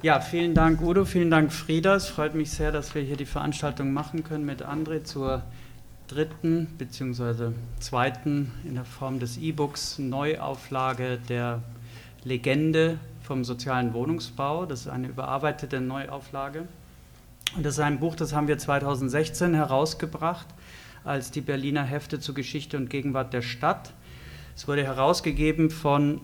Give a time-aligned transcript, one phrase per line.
[0.00, 1.96] Ja, vielen Dank Udo, vielen Dank Frieda.
[1.96, 5.42] Es freut mich sehr, dass wir hier die Veranstaltung machen können mit André zur
[6.06, 7.50] dritten bzw.
[7.80, 11.64] zweiten in der Form des E-Books Neuauflage der
[12.22, 14.66] Legende vom sozialen Wohnungsbau.
[14.66, 16.68] Das ist eine überarbeitete Neuauflage.
[17.56, 20.46] Und das ist ein Buch, das haben wir 2016 herausgebracht
[21.02, 23.92] als die Berliner Hefte zur Geschichte und Gegenwart der Stadt.
[24.54, 26.20] Es wurde herausgegeben von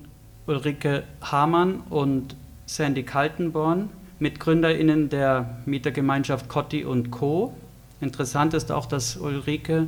[0.46, 2.36] Ulrike Hamann und
[2.66, 7.54] Sandy Kaltenborn, MitgründerInnen der Mietergemeinschaft Cotti und Co.
[8.00, 9.86] Interessant ist auch, dass Ulrike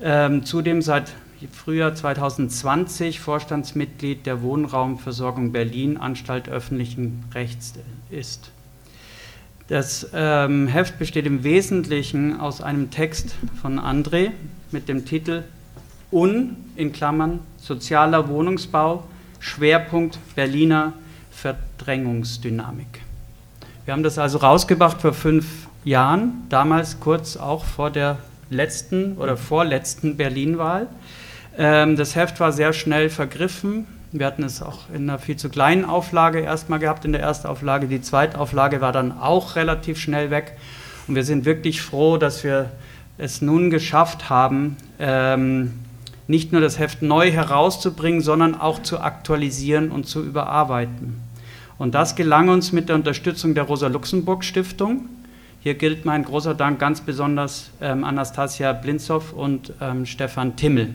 [0.00, 1.12] ähm, zudem seit
[1.52, 7.74] Frühjahr 2020 Vorstandsmitglied der Wohnraumversorgung Berlin, Anstalt öffentlichen Rechts
[8.10, 8.50] ist.
[9.68, 14.32] Das ähm, Heft besteht im Wesentlichen aus einem Text von André
[14.72, 15.42] mit dem Titel
[16.12, 19.04] Un in Klammern sozialer Wohnungsbau,
[19.40, 20.92] Schwerpunkt Berliner
[21.44, 23.02] Verdrängungsdynamik.
[23.84, 25.44] Wir haben das also rausgebracht vor fünf
[25.84, 28.16] Jahren, damals kurz auch vor der
[28.48, 30.86] letzten oder vorletzten Berlin-Wahl.
[31.58, 33.86] Ähm, das Heft war sehr schnell vergriffen.
[34.10, 37.88] Wir hatten es auch in einer viel zu kleinen Auflage erstmal gehabt in der Erstauflage.
[37.88, 40.56] Die Zweitauflage war dann auch relativ schnell weg.
[41.08, 42.70] Und wir sind wirklich froh, dass wir
[43.18, 45.74] es nun geschafft haben, ähm,
[46.26, 51.23] nicht nur das Heft neu herauszubringen, sondern auch zu aktualisieren und zu überarbeiten.
[51.78, 55.08] Und das gelang uns mit der Unterstützung der Rosa-Luxemburg-Stiftung.
[55.60, 60.94] Hier gilt mein großer Dank ganz besonders ähm, Anastasia Blinzow und ähm, Stefan Timmel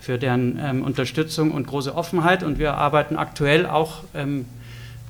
[0.00, 2.42] für deren ähm, Unterstützung und große Offenheit.
[2.42, 4.46] Und wir arbeiten aktuell auch ähm,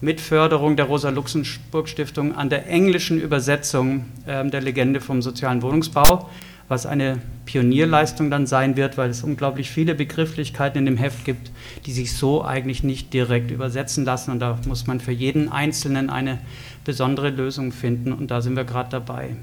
[0.01, 6.29] mit Förderung der Rosa-Luxemburg-Stiftung an der englischen Übersetzung ähm, der Legende vom sozialen Wohnungsbau
[6.69, 11.51] was eine Pionierleistung dann sein wird, weil es unglaublich viele Begrifflichkeiten in dem Heft gibt,
[11.87, 14.33] die sich so eigentlich nicht direkt übersetzen lassen.
[14.33, 16.39] Und da muss man für jeden Einzelnen eine
[16.85, 18.13] besondere Lösung finden.
[18.13, 19.37] Und da sind wir gerade dabei.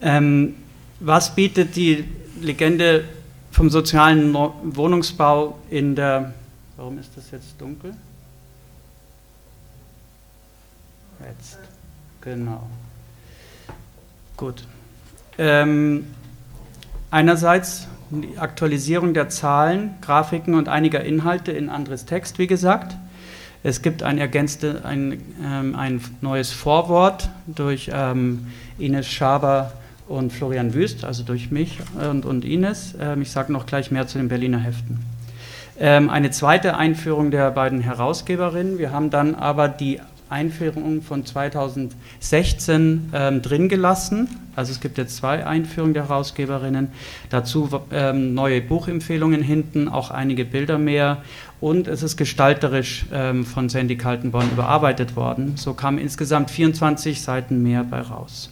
[0.00, 0.54] Ähm,
[1.00, 2.04] was bietet die
[2.40, 3.04] Legende
[3.50, 6.32] vom sozialen Wohnungsbau in der...
[6.76, 7.94] Warum ist das jetzt dunkel?
[11.20, 11.58] Jetzt.
[12.20, 12.68] Genau.
[14.36, 14.62] Gut.
[15.38, 16.04] Ähm,
[17.10, 22.96] einerseits die Aktualisierung der Zahlen, Grafiken und einiger Inhalte in anderes Text, wie gesagt.
[23.62, 28.46] Es gibt ein, ergänzte, ein, ähm, ein neues Vorwort durch ähm,
[28.78, 29.72] Ines Schaber
[30.06, 32.94] und Florian Wüst, also durch mich und, und Ines.
[33.00, 35.00] Ähm, ich sage noch gleich mehr zu den Berliner Heften.
[35.78, 38.78] Ähm, eine zweite Einführung der beiden Herausgeberinnen.
[38.78, 44.28] Wir haben dann aber die Einführung von 2016 ähm, drin gelassen.
[44.56, 46.88] Also es gibt jetzt zwei Einführungen der Herausgeberinnen.
[47.30, 51.22] Dazu ähm, neue Buchempfehlungen hinten, auch einige Bilder mehr.
[51.60, 55.56] Und es ist gestalterisch ähm, von Sandy Kaltenborn überarbeitet worden.
[55.56, 58.50] So kamen insgesamt 24 Seiten mehr bei raus.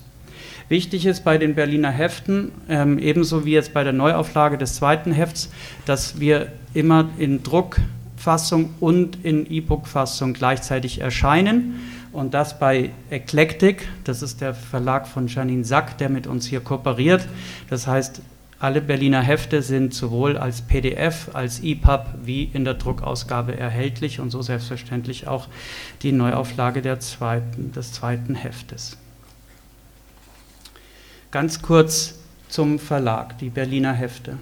[0.69, 5.12] Wichtig ist bei den Berliner Heften, ähm, ebenso wie jetzt bei der Neuauflage des zweiten
[5.12, 5.48] Hefts,
[5.84, 7.78] dass wir immer in Druck
[8.26, 11.78] Fassung und in E-Book-Fassung gleichzeitig erscheinen.
[12.12, 16.59] Und das bei Eclectic, das ist der Verlag von Janine Sack, der mit uns hier
[16.59, 17.25] kooperiert.
[17.70, 18.20] Das heißt,
[18.59, 24.31] alle Berliner Hefte sind sowohl als PDF, als EPUB wie in der Druckausgabe erhältlich und
[24.31, 25.47] so selbstverständlich auch
[26.03, 28.97] die Neuauflage der zweiten, des zweiten Heftes.
[31.31, 34.37] Ganz kurz zum Verlag, die Berliner Hefte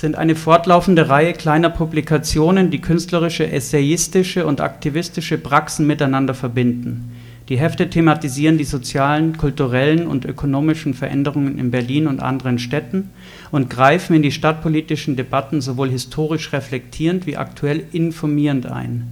[0.00, 7.12] sind eine fortlaufende Reihe kleiner Publikationen, die künstlerische, essayistische und aktivistische Praxen miteinander verbinden.
[7.50, 13.10] Die Hefte thematisieren die sozialen, kulturellen und ökonomischen Veränderungen in Berlin und anderen Städten
[13.50, 19.08] und greifen in die stadtpolitischen Debatten sowohl historisch reflektierend wie aktuell informierend ein.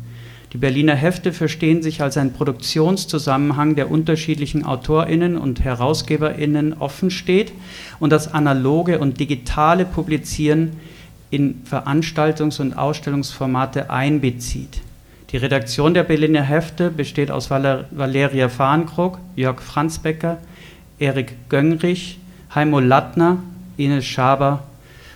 [0.53, 7.53] Die Berliner Hefte verstehen sich als ein Produktionszusammenhang, der unterschiedlichen AutorInnen und HerausgeberInnen offen steht
[8.01, 10.73] und das analoge und digitale Publizieren
[11.31, 14.81] in Veranstaltungs- und Ausstellungsformate einbezieht.
[15.33, 20.39] Die Redaktion der Berliner Hefte besteht aus Valeria Fahrenkrog, Jörg Franzbecker,
[20.99, 22.19] Erik Gönrich,
[22.55, 23.37] Heimo Lattner,
[23.77, 24.63] Ines Schaber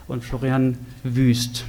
[0.08, 1.64] und Florian Wüst.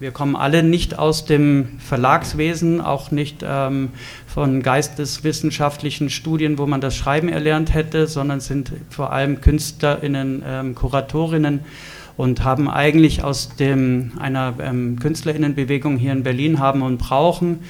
[0.00, 3.90] Wir kommen alle nicht aus dem Verlagswesen, auch nicht ähm,
[4.26, 10.74] von geisteswissenschaftlichen Studien, wo man das Schreiben erlernt hätte, sondern sind vor allem KünstlerInnen, ähm,
[10.74, 11.60] Kuratorinnen
[12.16, 17.60] und haben eigentlich aus dem, einer ähm, KünstlerInnenbewegung hier in Berlin haben und brauchen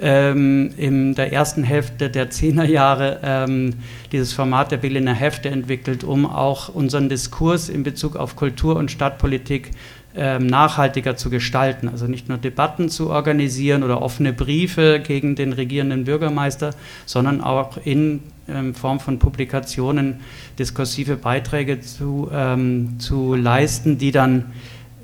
[0.00, 3.74] ähm, in der ersten Hälfte der Zehnerjahre ähm,
[4.12, 8.90] dieses Format der Berliner Hefte entwickelt, um auch unseren Diskurs in Bezug auf Kultur und
[8.90, 9.72] Stadtpolitik
[10.14, 11.88] nachhaltiger zu gestalten.
[11.88, 16.74] Also nicht nur Debatten zu organisieren oder offene Briefe gegen den regierenden Bürgermeister,
[17.06, 20.20] sondern auch in ähm, Form von Publikationen
[20.58, 24.46] diskursive Beiträge zu, ähm, zu leisten, die dann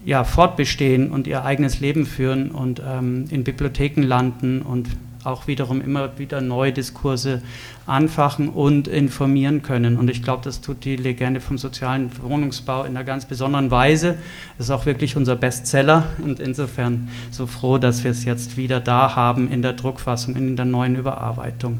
[0.04, 4.88] ja, fortbestehen und ihr eigenes Leben führen und ähm, in Bibliotheken landen und
[5.26, 7.42] auch wiederum immer wieder neue Diskurse
[7.86, 9.96] anfachen und informieren können.
[9.96, 14.16] Und ich glaube, das tut die Legende vom sozialen Wohnungsbau in einer ganz besonderen Weise.
[14.58, 18.80] Das ist auch wirklich unser Bestseller und insofern so froh, dass wir es jetzt wieder
[18.80, 21.78] da haben in der Druckfassung, in der neuen Überarbeitung.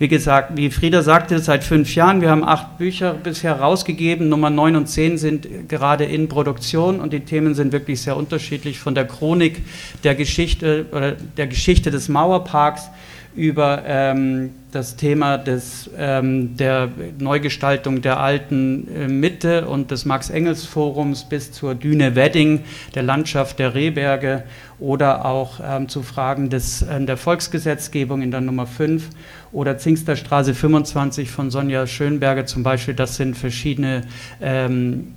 [0.00, 2.20] Wie gesagt, wie Frieda sagte, seit fünf Jahren.
[2.20, 4.28] Wir haben acht Bücher bisher rausgegeben.
[4.28, 8.78] Nummer neun und zehn sind gerade in Produktion und die Themen sind wirklich sehr unterschiedlich
[8.78, 9.60] von der Chronik
[10.04, 12.90] der Geschichte oder der Geschichte des Mauerparks
[13.38, 21.24] über ähm, das Thema des, ähm, der Neugestaltung der alten äh, Mitte und des Max-Engels-Forums
[21.28, 22.64] bis zur Düne Wedding,
[22.96, 24.42] der Landschaft der Rehberge
[24.80, 29.08] oder auch ähm, zu Fragen des, äh, der Volksgesetzgebung in der Nummer 5
[29.52, 32.94] oder Zingsterstraße 25 von Sonja Schönberger zum Beispiel.
[32.94, 34.02] Das sind verschiedene
[34.40, 35.14] ähm,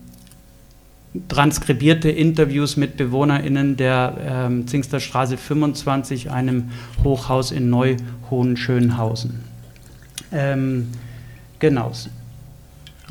[1.28, 6.72] transkribierte Interviews mit BewohnerInnen der ähm, Zingsterstraße 25, einem
[7.04, 9.42] Hochhaus in Neu-Hohenschönhausen.
[10.32, 10.88] Ähm,
[11.60, 11.92] genau.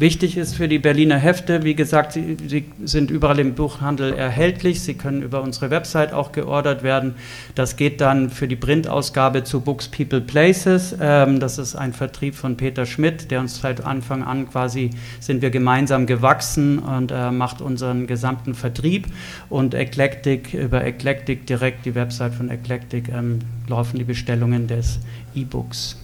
[0.00, 4.80] Wichtig ist für die Berliner Hefte, wie gesagt, sie, sie, sind überall im Buchhandel erhältlich.
[4.80, 7.16] Sie können über unsere Website auch geordert werden.
[7.54, 10.96] Das geht dann für die Printausgabe zu Books People Places.
[10.98, 14.88] Ähm, das ist ein Vertrieb von Peter Schmidt, der uns seit Anfang an quasi
[15.20, 19.06] sind wir gemeinsam gewachsen und äh, macht unseren gesamten Vertrieb.
[19.50, 24.98] Und Eclectic, über Eclectic direkt, die Website von Eclectic, ähm, laufen die Bestellungen des
[25.34, 25.99] E-Books.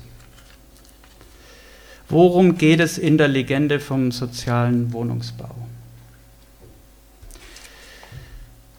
[2.08, 5.54] Worum geht es in der Legende vom sozialen Wohnungsbau?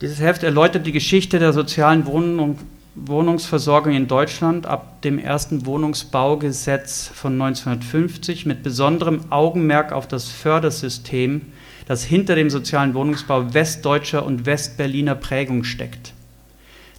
[0.00, 2.58] Dieses Heft erläutert die Geschichte der sozialen Wohnung,
[2.94, 11.42] Wohnungsversorgung in Deutschland ab dem ersten Wohnungsbaugesetz von 1950 mit besonderem Augenmerk auf das Fördersystem,
[11.86, 16.14] das hinter dem sozialen Wohnungsbau westdeutscher und westberliner Prägung steckt.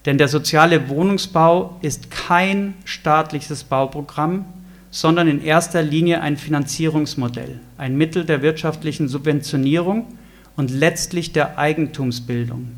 [0.06, 4.46] Denn der soziale Wohnungsbau ist kein staatliches Bauprogramm,
[4.92, 10.08] sondern in erster Linie ein Finanzierungsmodell, ein Mittel der wirtschaftlichen Subventionierung
[10.56, 12.70] und letztlich der Eigentumsbildung.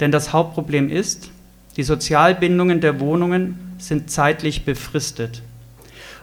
[0.00, 1.30] Denn das Hauptproblem ist,
[1.76, 5.42] die Sozialbindungen der Wohnungen sind zeitlich befristet.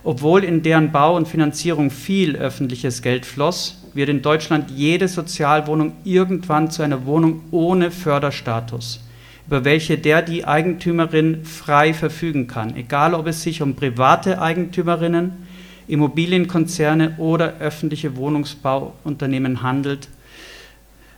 [0.03, 5.93] Obwohl in deren Bau und Finanzierung viel öffentliches Geld floss, wird in Deutschland jede Sozialwohnung
[6.03, 9.02] irgendwann zu einer Wohnung ohne Förderstatus
[9.47, 15.33] über welche der die Eigentümerin frei verfügen kann, egal ob es sich um private Eigentümerinnen,
[15.87, 20.07] Immobilienkonzerne oder öffentliche Wohnungsbauunternehmen handelt.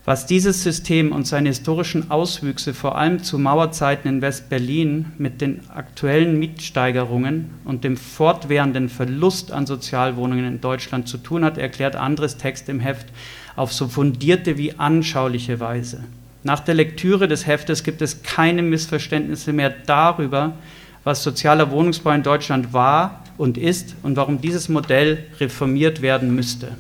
[0.06, 5.62] Was dieses System und seine historischen Auswüchse vor allem zu Mauerzeiten in West-Berlin mit den
[5.70, 12.38] aktuellen Mietsteigerungen und dem fortwährenden Verlust an Sozialwohnungen in Deutschland zu tun hat, erklärt Andres
[12.38, 13.08] Text im Heft
[13.56, 16.04] auf so fundierte wie anschauliche Weise.
[16.46, 20.54] Nach der Lektüre des Heftes gibt es keine Missverständnisse mehr darüber,
[21.04, 26.78] was sozialer Wohnungsbau in Deutschland war und ist und warum dieses Modell reformiert werden müsste.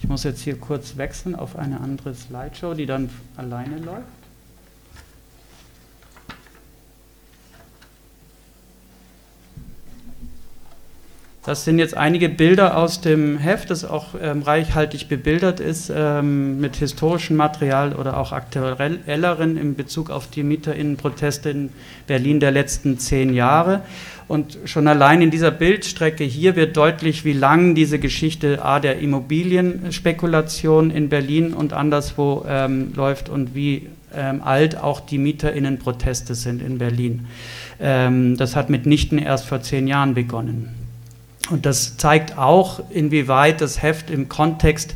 [0.00, 4.15] Ich muss jetzt hier kurz wechseln auf eine andere Slideshow, die dann alleine läuft.
[11.46, 16.60] Das sind jetzt einige Bilder aus dem Heft, das auch ähm, reichhaltig bebildert ist ähm,
[16.60, 21.68] mit historischem Material oder auch aktuelleren in Bezug auf die Mieterinnenproteste in
[22.08, 23.82] Berlin der letzten zehn Jahre.
[24.26, 28.98] Und schon allein in dieser Bildstrecke hier wird deutlich, wie lang diese Geschichte A der
[28.98, 36.60] Immobilienspekulation in Berlin und anderswo ähm, läuft und wie ähm, alt auch die Mieterinnenproteste sind
[36.60, 37.26] in Berlin.
[37.78, 40.85] Ähm, das hat mitnichten erst vor zehn Jahren begonnen.
[41.50, 44.94] Und das zeigt auch, inwieweit das Heft im Kontext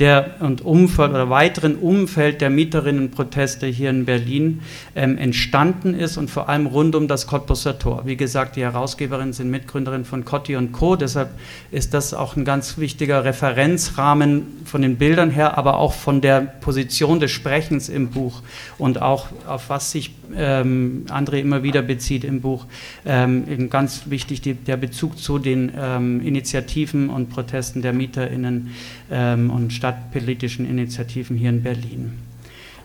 [0.00, 4.62] der und Umfeld oder weiteren Umfeld der Mieterinnenproteste hier in Berlin
[4.96, 8.02] ähm, entstanden ist und vor allem rund um das Cottbusser Tor.
[8.06, 10.96] Wie gesagt, die Herausgeberinnen sind Mitgründerin von Cotti und Co.
[10.96, 11.30] Deshalb
[11.70, 16.40] ist das auch ein ganz wichtiger Referenzrahmen von den Bildern her, aber auch von der
[16.40, 18.42] Position des Sprechens im Buch
[18.78, 22.66] und auch auf was sich ähm, André immer wieder bezieht im Buch.
[23.04, 28.70] Ähm, ganz wichtig die, der Bezug zu den ähm, Initiativen und Protesten der MieterInnen
[29.10, 32.12] ähm, und stadtpolitischen Initiativen hier in Berlin.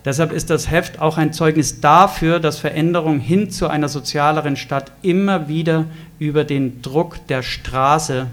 [0.06, 4.92] Deshalb ist das Heft auch ein Zeugnis dafür, dass Veränderung hin zu einer sozialeren Stadt
[5.02, 5.86] immer wieder
[6.20, 8.28] über den Druck der Straße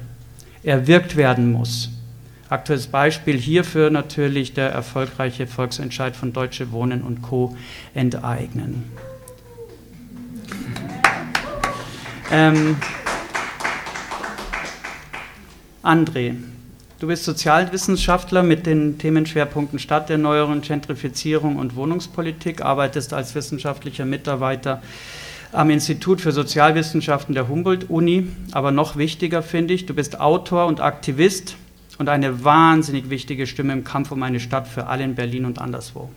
[0.63, 1.91] erwirkt werden muss.
[2.51, 7.57] Aktuelles Beispiel hierfür natürlich der erfolgreiche Volksentscheid von Deutsche Wohnen und Co.
[7.95, 8.85] enteignen.
[12.31, 12.77] Ähm,
[15.83, 16.35] André,
[17.02, 24.80] du bist Sozialwissenschaftler mit den Themenschwerpunkten Stadterneuerung, Gentrifizierung und Wohnungspolitik, arbeitest als wissenschaftlicher Mitarbeiter
[25.50, 28.28] am Institut für Sozialwissenschaften der Humboldt-Uni.
[28.52, 31.56] Aber noch wichtiger finde ich, du bist Autor und Aktivist
[31.99, 35.59] und eine wahnsinnig wichtige Stimme im Kampf um eine Stadt für alle in Berlin und
[35.59, 36.09] anderswo.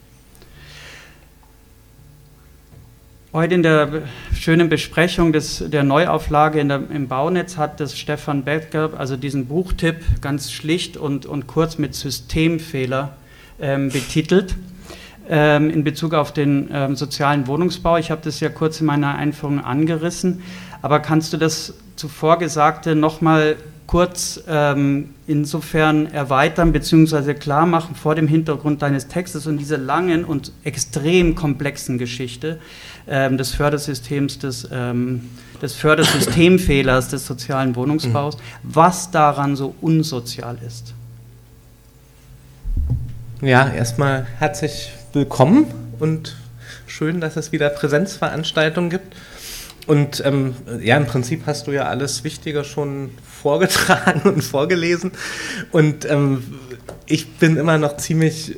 [3.35, 8.91] Heute in der schönen Besprechung des, der Neuauflage der, im Baunetz hat das Stefan Becker
[8.97, 13.17] also diesen Buchtipp ganz schlicht und, und kurz mit Systemfehler
[13.59, 14.55] ähm, betitelt
[15.27, 17.97] ähm, in Bezug auf den ähm, sozialen Wohnungsbau.
[17.97, 20.41] Ich habe das ja kurz in meiner Einführung angerissen,
[20.81, 27.33] aber kannst du das zuvor Gesagte nochmal kurz ähm, insofern erweitern bzw.
[27.33, 32.59] klar machen vor dem Hintergrund deines Textes und dieser langen und extrem komplexen Geschichte
[33.07, 35.29] ähm, des Fördersystems, des, ähm,
[35.61, 40.93] des Fördersystemfehlers des sozialen Wohnungsbaus, was daran so unsozial ist.
[43.41, 45.65] Ja, erstmal herzlich willkommen
[45.99, 46.35] und
[46.87, 49.15] schön, dass es wieder Präsenzveranstaltungen gibt.
[49.87, 55.11] Und ähm, ja, im Prinzip hast du ja alles Wichtige schon vorgetragen und vorgelesen.
[55.71, 56.43] Und ähm,
[57.05, 58.55] ich bin immer noch ziemlich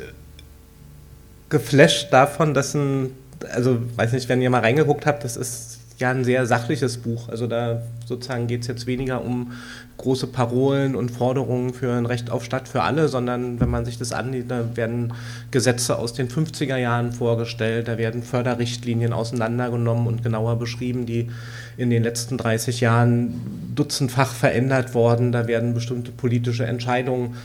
[1.49, 3.11] geflasht davon, dass ein,
[3.53, 7.29] also weiß nicht, wenn ihr mal reingeguckt habt, das ist ja ein sehr sachliches Buch.
[7.29, 9.53] Also da sozusagen geht es jetzt weniger um
[9.97, 13.97] große Parolen und Forderungen für ein Recht auf Stadt für alle, sondern wenn man sich
[13.97, 15.13] das ansieht, da werden
[15.49, 21.29] Gesetze aus den 50er Jahren vorgestellt, da werden Förderrichtlinien auseinandergenommen und genauer beschrieben, die
[21.77, 27.35] in den letzten 30 Jahren dutzendfach verändert worden, da werden bestimmte politische Entscheidungen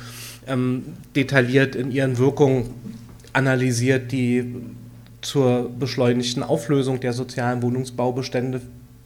[0.46, 0.82] ähm,
[1.16, 2.68] detailliert in ihren Wirkungen
[3.32, 4.54] analysiert, die
[5.22, 8.60] zur beschleunigten Auflösung der sozialen Wohnungsbaubestände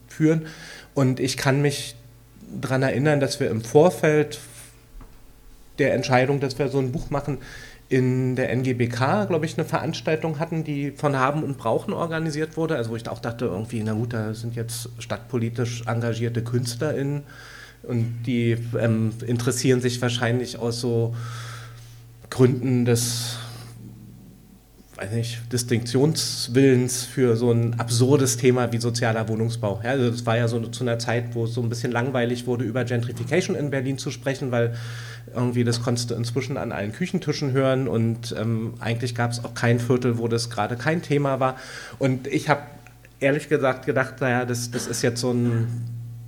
[0.08, 0.46] führen.
[0.94, 1.94] Und ich kann mich
[2.60, 4.40] daran erinnern, dass wir im Vorfeld
[5.78, 7.38] der Entscheidung, dass wir so ein Buch machen,
[7.88, 12.76] in der NGBK, glaube ich, eine Veranstaltung hatten, die von Haben und Brauchen organisiert wurde.
[12.76, 17.22] Also wo ich auch dachte, irgendwie, na gut, da sind jetzt stadtpolitisch engagierte KünstlerInnen
[17.84, 21.14] und die ähm, interessieren sich wahrscheinlich aus so
[22.28, 23.38] Gründen des
[24.96, 29.80] weiß nicht, Distinktionswillens für so ein absurdes Thema wie sozialer Wohnungsbau.
[29.84, 32.46] Ja, also das war ja so zu einer Zeit, wo es so ein bisschen langweilig
[32.46, 34.74] wurde, über Gentrification in Berlin zu sprechen, weil
[35.34, 39.52] irgendwie das konntest du inzwischen an allen Küchentischen hören und ähm, eigentlich gab es auch
[39.52, 41.56] kein Viertel, wo das gerade kein Thema war.
[41.98, 42.62] Und ich habe
[43.20, 45.66] ehrlich gesagt gedacht, naja, das, das ist jetzt so ein,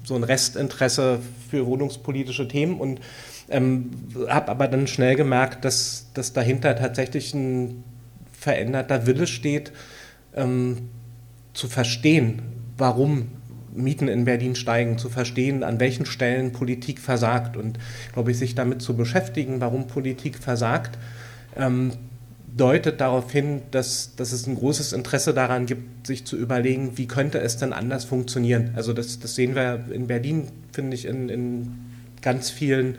[0.04, 1.20] so ein Restinteresse
[1.50, 3.00] für wohnungspolitische Themen und
[3.48, 3.90] ähm,
[4.28, 7.82] habe aber dann schnell gemerkt, dass, dass dahinter tatsächlich ein
[8.38, 9.73] veränderter Wille steht,
[10.35, 10.88] ähm,
[11.54, 12.42] zu verstehen,
[12.76, 13.28] warum
[13.75, 17.78] Mieten in Berlin steigen, zu verstehen, an welchen Stellen Politik versagt und,
[18.12, 20.99] glaube ich, sich damit zu beschäftigen, warum Politik versagt,
[21.57, 21.92] ähm,
[22.57, 27.07] deutet darauf hin, dass, dass es ein großes Interesse daran gibt, sich zu überlegen, wie
[27.07, 28.73] könnte es denn anders funktionieren.
[28.75, 31.73] Also das, das sehen wir in Berlin, finde ich, in, in
[32.21, 32.97] ganz vielen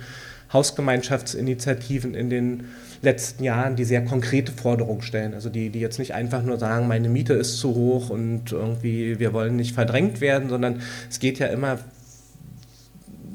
[0.54, 2.66] Hausgemeinschaftsinitiativen in den
[3.02, 5.34] letzten Jahren, die sehr konkrete Forderungen stellen.
[5.34, 9.20] Also die, die jetzt nicht einfach nur sagen, meine Miete ist zu hoch und irgendwie
[9.20, 11.80] wir wollen nicht verdrängt werden, sondern es geht ja immer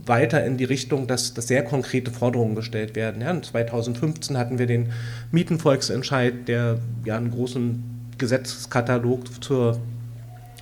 [0.06, 3.22] weiter in die Richtung, dass, dass sehr konkrete Forderungen gestellt werden.
[3.22, 4.92] Ja, 2015 hatten wir den
[5.32, 7.82] Mietenvolksentscheid, der ja einen großen
[8.18, 9.78] Gesetzkatalog zur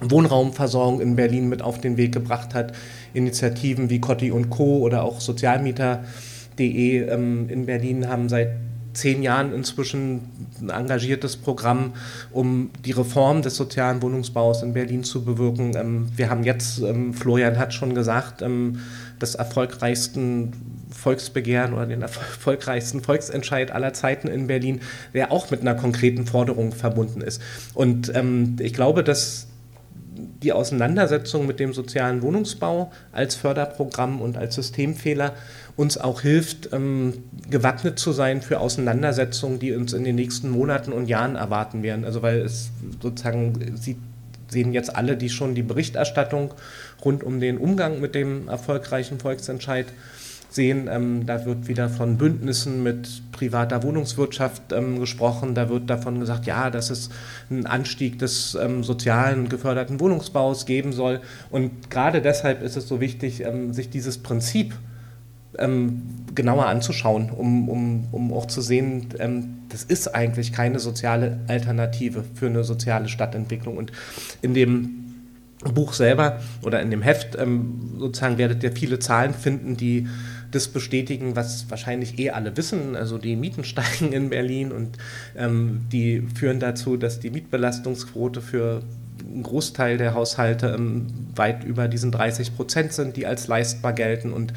[0.01, 2.73] Wohnraumversorgung in Berlin mit auf den Weg gebracht hat.
[3.15, 4.79] Initiativen wie Cotti und Co.
[4.79, 8.51] oder auch Sozialmieter.de ähm, in Berlin haben seit
[8.93, 10.29] zehn Jahren inzwischen
[10.61, 11.95] ein engagiertes Programm,
[12.31, 15.73] um die Reform des sozialen Wohnungsbaus in Berlin zu bewirken.
[15.77, 18.81] Ähm, wir haben jetzt, ähm, Florian hat schon gesagt, ähm,
[19.19, 20.53] das erfolgreichsten
[20.91, 24.81] Volksbegehren oder den erfolgreichsten Volksentscheid aller Zeiten in Berlin,
[25.15, 27.41] der auch mit einer konkreten Forderung verbunden ist.
[27.75, 29.49] Und ähm, ich glaube, dass
[30.43, 35.35] die Auseinandersetzung mit dem sozialen Wohnungsbau als Förderprogramm und als Systemfehler
[35.77, 40.93] uns auch hilft, ähm, gewappnet zu sein für Auseinandersetzungen, die uns in den nächsten Monaten
[40.93, 42.05] und Jahren erwarten werden.
[42.05, 42.71] Also weil es
[43.01, 43.99] sozusagen sieht
[44.53, 46.55] sehen jetzt alle, die schon die Berichterstattung
[47.05, 49.87] rund um den Umgang mit dem erfolgreichen Volksentscheid
[50.55, 50.89] sehen.
[50.91, 55.55] Ähm, da wird wieder von Bündnissen mit privater Wohnungswirtschaft ähm, gesprochen.
[55.55, 57.11] Da wird davon gesagt, ja, dass es
[57.51, 61.21] einen Anstieg des ähm, sozialen geförderten Wohnungsbaus geben soll.
[61.51, 64.75] Und gerade deshalb ist es so wichtig, ähm, sich dieses Prinzip
[65.59, 66.03] ähm,
[66.35, 72.25] genauer anzuschauen, um, um, um auch zu sehen, ähm, das ist eigentlich keine soziale Alternative
[72.35, 73.77] für eine soziale Stadtentwicklung.
[73.77, 73.93] Und
[74.41, 75.03] in dem
[75.75, 80.09] Buch selber oder in dem Heft ähm, sozusagen werdet ihr viele Zahlen finden, die
[80.53, 82.95] das bestätigen, was wahrscheinlich eh alle wissen.
[82.95, 84.99] Also die Mieten steigen in Berlin und
[85.37, 88.83] ähm, die führen dazu, dass die Mietbelastungsquote für
[89.29, 94.33] einen Großteil der Haushalte ähm, weit über diesen 30 Prozent sind, die als leistbar gelten.
[94.33, 94.53] Und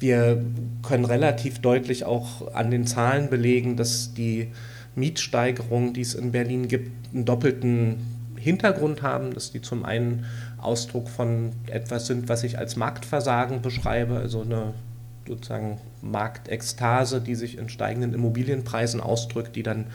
[0.00, 0.42] wir
[0.82, 4.48] können relativ deutlich auch an den Zahlen belegen, dass die
[4.94, 7.96] Mietsteigerungen, die es in Berlin gibt, einen doppelten
[8.36, 10.24] Hintergrund haben, dass die zum einen
[10.58, 14.74] Ausdruck von etwas sind, was ich als Marktversagen beschreibe, also eine
[15.28, 19.86] sozusagen Marktekstase, die sich in steigenden Immobilienpreisen ausdrückt, die dann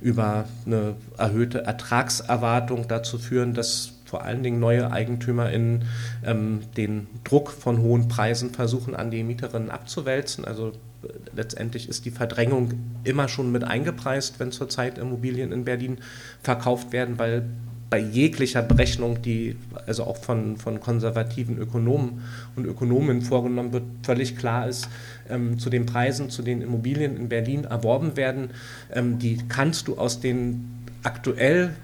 [0.00, 5.84] über eine erhöhte Ertragserwartung dazu führen, dass vor allen Dingen neue EigentümerInnen
[6.24, 10.44] ähm, den Druck von hohen Preisen versuchen, an die Mieterinnen abzuwälzen.
[10.44, 15.98] Also äh, letztendlich ist die Verdrängung immer schon mit eingepreist, wenn zurzeit Immobilien in Berlin
[16.40, 17.46] verkauft werden, weil
[17.88, 22.22] bei jeglicher Berechnung, die also auch von, von konservativen Ökonomen
[22.56, 24.88] und Ökonomen vorgenommen wird, völlig klar ist,
[25.30, 28.50] ähm, zu den Preisen, zu den Immobilien in Berlin erworben werden,
[28.92, 30.68] ähm, die kannst du aus den
[31.04, 31.74] aktuell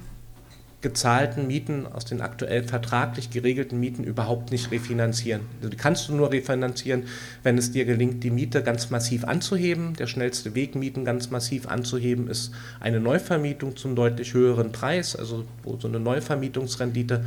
[0.82, 5.42] gezahlten Mieten, aus den aktuell vertraglich geregelten Mieten überhaupt nicht refinanzieren.
[5.62, 7.04] Die kannst du nur refinanzieren,
[7.44, 9.94] wenn es dir gelingt, die Miete ganz massiv anzuheben.
[9.94, 15.44] Der schnellste Weg, Mieten ganz massiv anzuheben, ist eine Neuvermietung zum deutlich höheren Preis, also
[15.62, 17.24] wo so eine Neuvermietungsrendite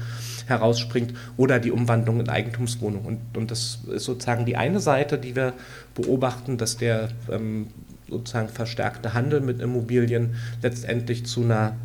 [0.48, 3.06] herausspringt, oder die Umwandlung in Eigentumswohnung.
[3.06, 5.54] Und, und das ist sozusagen die eine Seite, die wir
[5.96, 7.68] beobachten, dass der ähm,
[8.10, 11.76] sozusagen verstärkte Handel mit Immobilien letztendlich zu einer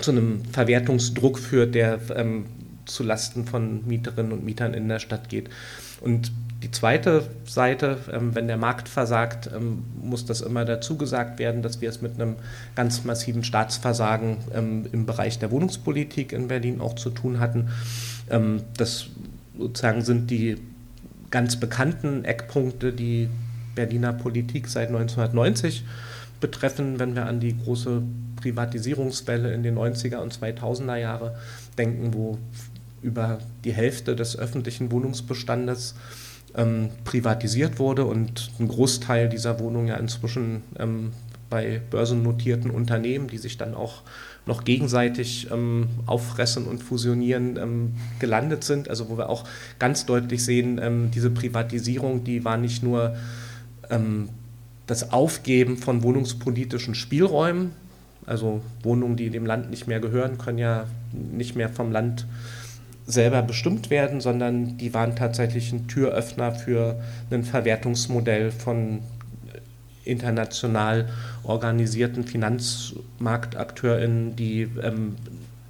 [0.00, 2.46] zu einem Verwertungsdruck führt, der ähm,
[2.86, 5.48] zu Lasten von Mieterinnen und Mietern in der Stadt geht.
[6.00, 6.32] Und
[6.62, 11.62] die zweite Seite, ähm, wenn der Markt versagt, ähm, muss das immer dazu gesagt werden,
[11.62, 12.36] dass wir es mit einem
[12.74, 17.68] ganz massiven Staatsversagen ähm, im Bereich der Wohnungspolitik in Berlin auch zu tun hatten.
[18.30, 19.06] Ähm, das
[19.58, 20.56] sozusagen sind die
[21.30, 23.28] ganz bekannten Eckpunkte, die
[23.74, 25.84] Berliner Politik seit 1990
[26.42, 28.02] betreffen, wenn wir an die große
[28.36, 31.34] Privatisierungswelle in den 90er und 2000er Jahre
[31.78, 32.36] denken, wo
[33.00, 35.94] über die Hälfte des öffentlichen Wohnungsbestandes
[36.54, 41.12] ähm, privatisiert wurde und ein Großteil dieser Wohnungen ja inzwischen ähm,
[41.48, 44.02] bei börsennotierten Unternehmen, die sich dann auch
[44.46, 48.88] noch gegenseitig ähm, auffressen und fusionieren, ähm, gelandet sind.
[48.88, 49.44] Also wo wir auch
[49.78, 53.14] ganz deutlich sehen, ähm, diese Privatisierung, die war nicht nur
[53.90, 54.28] ähm,
[54.92, 57.72] das Aufgeben von wohnungspolitischen Spielräumen,
[58.26, 62.26] also Wohnungen, die dem Land nicht mehr gehören, können ja nicht mehr vom Land
[63.06, 67.00] selber bestimmt werden, sondern die waren tatsächlich ein Türöffner für
[67.30, 68.98] ein Verwertungsmodell von
[70.04, 71.08] international
[71.42, 75.16] organisierten FinanzmarktakteurInnen, die ähm,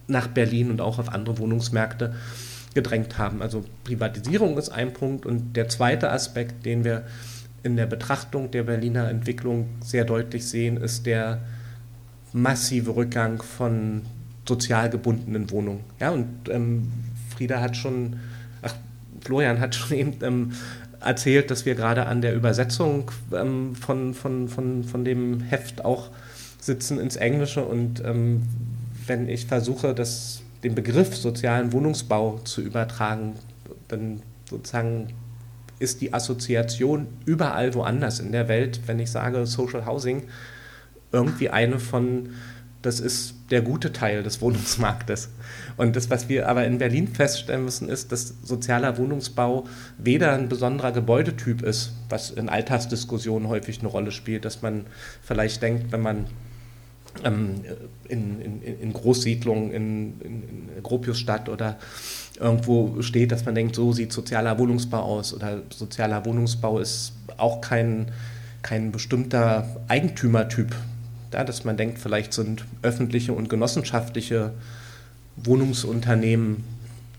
[0.08, 2.16] nach Berlin und auch auf andere Wohnungsmärkte
[2.74, 3.40] gedrängt haben.
[3.40, 7.04] Also Privatisierung ist ein Punkt und der zweite Aspekt, den wir
[7.62, 11.40] in der Betrachtung der Berliner Entwicklung sehr deutlich sehen, ist der
[12.32, 14.02] massive Rückgang von
[14.48, 15.80] sozial gebundenen Wohnungen.
[16.00, 16.90] Ja, und ähm,
[17.34, 18.18] Frieda hat schon,
[18.62, 18.74] ach,
[19.20, 20.52] Florian hat schon eben ähm,
[21.00, 26.10] erzählt, dass wir gerade an der Übersetzung ähm, von, von, von, von dem Heft auch
[26.60, 28.42] sitzen ins Englische und ähm,
[29.06, 33.34] wenn ich versuche, das, den Begriff sozialen Wohnungsbau zu übertragen,
[33.88, 35.08] dann sozusagen
[35.82, 40.24] ist die Assoziation überall woanders in der Welt, wenn ich sage Social Housing,
[41.10, 42.30] irgendwie eine von,
[42.80, 45.30] das ist der gute Teil des Wohnungsmarktes.
[45.76, 49.64] Und das, was wir aber in Berlin feststellen müssen, ist, dass sozialer Wohnungsbau
[49.98, 54.86] weder ein besonderer Gebäudetyp ist, was in Alltagsdiskussionen häufig eine Rolle spielt, dass man
[55.22, 56.26] vielleicht denkt, wenn man
[57.24, 57.62] ähm,
[58.08, 61.78] in, in, in, Großsiedlungen in, in, Gropiusstadt oder
[62.42, 67.60] irgendwo steht, dass man denkt, so sieht sozialer Wohnungsbau aus oder sozialer Wohnungsbau ist auch
[67.60, 68.10] kein,
[68.62, 70.74] kein bestimmter Eigentümertyp,
[71.32, 74.52] ja, dass man denkt, vielleicht sind öffentliche und genossenschaftliche
[75.36, 76.64] Wohnungsunternehmen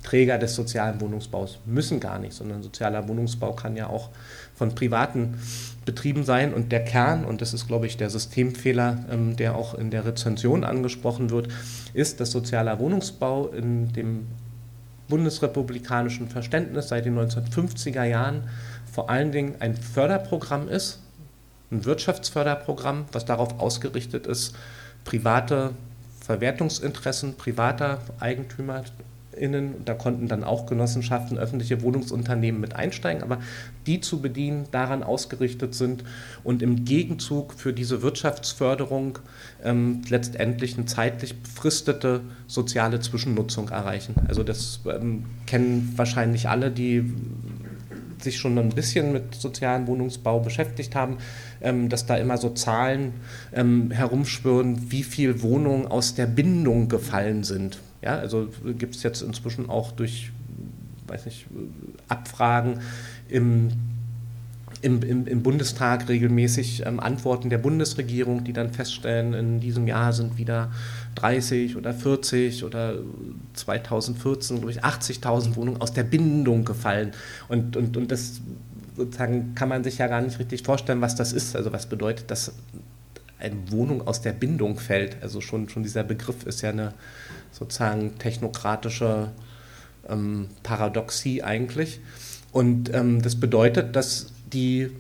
[0.04, 1.60] Träger des sozialen Wohnungsbaus.
[1.66, 4.10] Müssen gar nicht, sondern sozialer Wohnungsbau kann ja auch
[4.54, 5.40] von privaten
[5.86, 6.54] betrieben sein.
[6.54, 10.06] Und der Kern, und das ist, glaube ich, der Systemfehler, ähm, der auch in der
[10.06, 11.48] Rezension angesprochen wird,
[11.94, 14.28] ist, dass sozialer Wohnungsbau in dem
[15.10, 18.50] bundesrepublikanischen Verständnis seit den 1950er Jahren
[18.92, 21.00] vor allen Dingen ein Förderprogramm ist,
[21.72, 24.56] ein Wirtschaftsförderprogramm, was darauf ausgerichtet ist,
[25.04, 25.72] private
[26.22, 28.84] Verwertungsinteressen privater Eigentümer
[29.38, 33.40] Innen, da konnten dann auch Genossenschaften, öffentliche Wohnungsunternehmen mit einsteigen, aber
[33.86, 36.04] die zu bedienen, daran ausgerichtet sind
[36.44, 39.20] und im Gegenzug für diese Wirtschaftsförderung
[39.64, 44.16] ähm, letztendlich eine zeitlich befristete soziale Zwischennutzung erreichen.
[44.28, 47.12] Also das ähm, kennen wahrscheinlich alle, die
[48.24, 51.18] sich schon ein bisschen mit sozialen Wohnungsbau beschäftigt haben,
[51.62, 53.14] ähm, dass da immer so Zahlen
[53.54, 57.80] ähm, herumschwirren, wie viel Wohnungen aus der Bindung gefallen sind.
[58.04, 60.32] Ja, also gibt es jetzt inzwischen auch durch,
[61.08, 61.46] weiß nicht,
[62.08, 62.80] Abfragen
[63.30, 63.72] im
[64.82, 70.12] im, im, im, Bundestag regelmäßig ähm, Antworten der Bundesregierung, die dann feststellen, in diesem Jahr
[70.12, 70.74] sind wieder
[71.16, 72.96] 30 oder 40 oder
[73.54, 77.12] 2014, glaube ich, 80.000 Wohnungen aus der Bindung gefallen.
[77.48, 78.42] Und, und, und das
[78.98, 81.56] sozusagen kann man sich ja gar nicht richtig vorstellen, was das ist.
[81.56, 82.52] Also was bedeutet, dass
[83.40, 85.16] eine Wohnung aus der Bindung fällt.
[85.22, 86.94] Also schon, schon dieser Begriff ist ja eine
[87.54, 89.32] sozusagen technokratische
[90.10, 92.02] ähm, Paradoxie eigentlich.
[92.52, 94.92] Und ähm, das bedeutet, dass die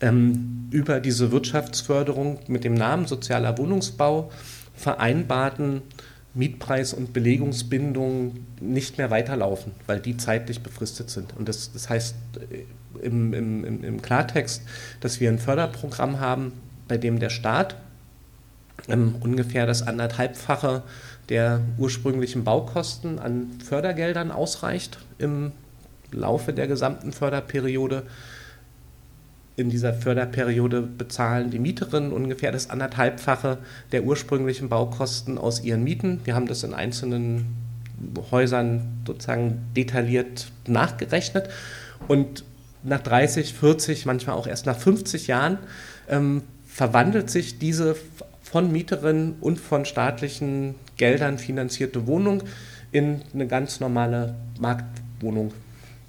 [0.00, 4.30] ähm, über diese Wirtschaftsförderung mit dem Namen sozialer Wohnungsbau
[4.74, 5.82] vereinbarten
[6.34, 11.36] Mietpreis- und Belegungsbindungen nicht mehr weiterlaufen, weil die zeitlich befristet sind.
[11.36, 12.16] Und das, das heißt
[12.50, 14.62] äh, im, im, im Klartext,
[15.00, 16.52] dass wir ein Förderprogramm haben,
[16.88, 17.76] bei dem der Staat
[18.88, 20.82] ähm, ungefähr das anderthalbfache
[21.28, 25.52] der ursprünglichen Baukosten an Fördergeldern ausreicht im
[26.10, 28.04] Laufe der gesamten Förderperiode.
[29.56, 33.58] In dieser Förderperiode bezahlen die Mieterinnen ungefähr das anderthalbfache
[33.92, 36.20] der ursprünglichen Baukosten aus ihren Mieten.
[36.24, 37.46] Wir haben das in einzelnen
[38.30, 41.48] Häusern sozusagen detailliert nachgerechnet.
[42.08, 42.44] Und
[42.82, 45.58] nach 30, 40, manchmal auch erst nach 50 Jahren
[46.08, 47.96] ähm, verwandelt sich diese
[48.42, 52.42] von Mieterinnen und von staatlichen Geldern finanzierte Wohnung
[52.92, 55.52] in eine ganz normale Marktwohnung,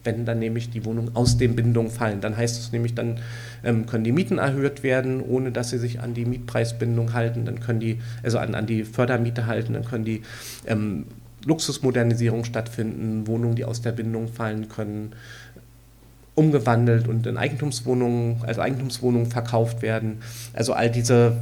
[0.04, 2.22] wenn dann nämlich die Wohnungen aus den Bindungen fallen.
[2.22, 3.20] Dann heißt es nämlich, dann
[3.64, 7.60] ähm, können die Mieten erhöht werden, ohne dass sie sich an die Mietpreisbindung halten, dann
[7.60, 10.22] können die, also an, an die Fördermiete halten, dann können die
[10.68, 11.06] ähm,
[11.46, 15.14] Luxusmodernisierung stattfinden, Wohnungen, die aus der Bindung fallen können,
[16.36, 20.20] umgewandelt und in Eigentumswohnungen, als Eigentumswohnungen verkauft werden.
[20.54, 21.38] Also all diese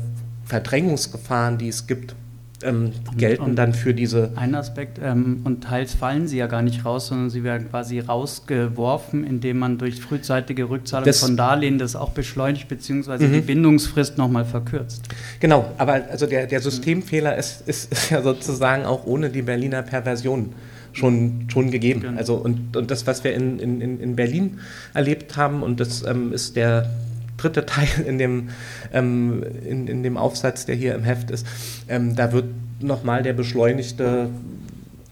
[0.45, 2.15] Verdrängungsgefahren, die es gibt,
[2.63, 4.31] ähm, gelten und dann für diese.
[4.35, 7.99] Ein Aspekt, ähm, und teils fallen sie ja gar nicht raus, sondern sie werden quasi
[7.99, 13.45] rausgeworfen, indem man durch frühzeitige Rückzahlung das, von Darlehen das auch beschleunigt, beziehungsweise die mhm.
[13.45, 15.09] Bindungsfrist nochmal verkürzt.
[15.39, 19.81] Genau, aber also der, der Systemfehler ist, ist, ist ja sozusagen auch ohne die Berliner
[19.81, 20.53] Perversion
[20.93, 22.01] schon, schon gegeben.
[22.01, 22.17] Genau.
[22.17, 24.59] Also und, und das, was wir in, in, in Berlin
[24.93, 26.89] erlebt haben, und das ähm, ist der
[27.37, 28.49] dritte Teil in dem,
[28.93, 31.45] ähm, in, in dem Aufsatz, der hier im Heft ist,
[31.87, 32.45] ähm, da wird
[32.79, 34.29] nochmal der beschleunigte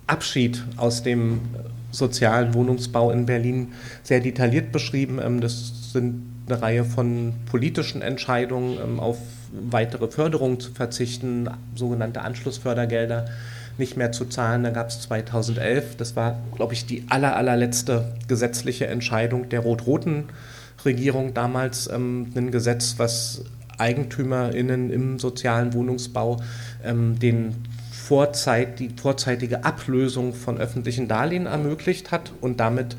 [0.08, 1.40] Abschied aus dem
[1.92, 5.20] sozialen Wohnungsbau in Berlin sehr detailliert beschrieben.
[5.24, 9.18] Ähm, das sind eine Reihe von politischen Entscheidungen, ähm, auf
[9.52, 13.26] weitere Förderungen zu verzichten, sogenannte Anschlussfördergelder
[13.78, 14.64] nicht mehr zu zahlen.
[14.64, 20.26] Dann gab es 2011, das war, glaube ich, die aller, allerletzte gesetzliche Entscheidung der rot-roten
[20.86, 23.44] Regierung damals ähm, ein Gesetz, was
[23.78, 26.42] EigentümerInnen im sozialen Wohnungsbau
[26.84, 27.56] ähm, den
[27.92, 32.96] Vorzeit, die vorzeitige Ablösung von öffentlichen Darlehen ermöglicht hat und damit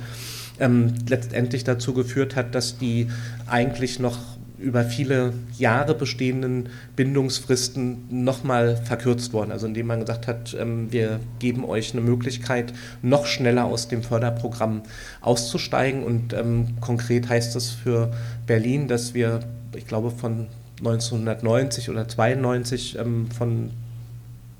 [0.58, 3.08] ähm, letztendlich dazu geführt hat, dass die
[3.46, 4.18] eigentlich noch
[4.62, 9.52] über viele Jahre bestehenden Bindungsfristen nochmal verkürzt worden.
[9.52, 12.72] Also indem man gesagt hat, ähm, wir geben euch eine Möglichkeit,
[13.02, 14.82] noch schneller aus dem Förderprogramm
[15.20, 16.02] auszusteigen.
[16.02, 18.12] Und ähm, konkret heißt das für
[18.46, 19.40] Berlin, dass wir,
[19.76, 20.46] ich glaube, von
[20.78, 23.70] 1990 oder 92 ähm, von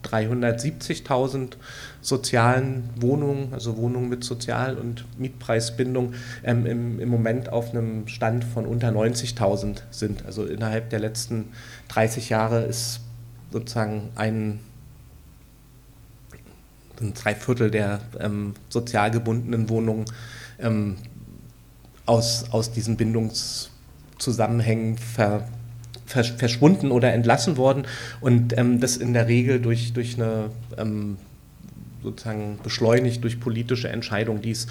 [0.05, 1.57] 370.000
[2.03, 8.45] sozialen Wohnungen, also Wohnungen mit Sozial- und Mietpreisbindung, ähm, im, im Moment auf einem Stand
[8.45, 10.27] von unter 90.000 sind.
[10.27, 11.51] Also innerhalb der letzten
[11.89, 13.01] 30 Jahre ist
[13.53, 14.59] sozusagen ein,
[17.01, 20.07] ein Dreiviertel der ähm, sozial gebundenen Wohnungen
[20.59, 20.97] ähm,
[22.05, 25.47] aus, aus diesen Bindungszusammenhängen ver,
[26.07, 27.87] verschwunden oder entlassen worden
[28.21, 31.17] und ähm, das in der Regel durch, durch eine ähm,
[32.03, 34.67] sozusagen beschleunigt durch politische Entscheidungen, die es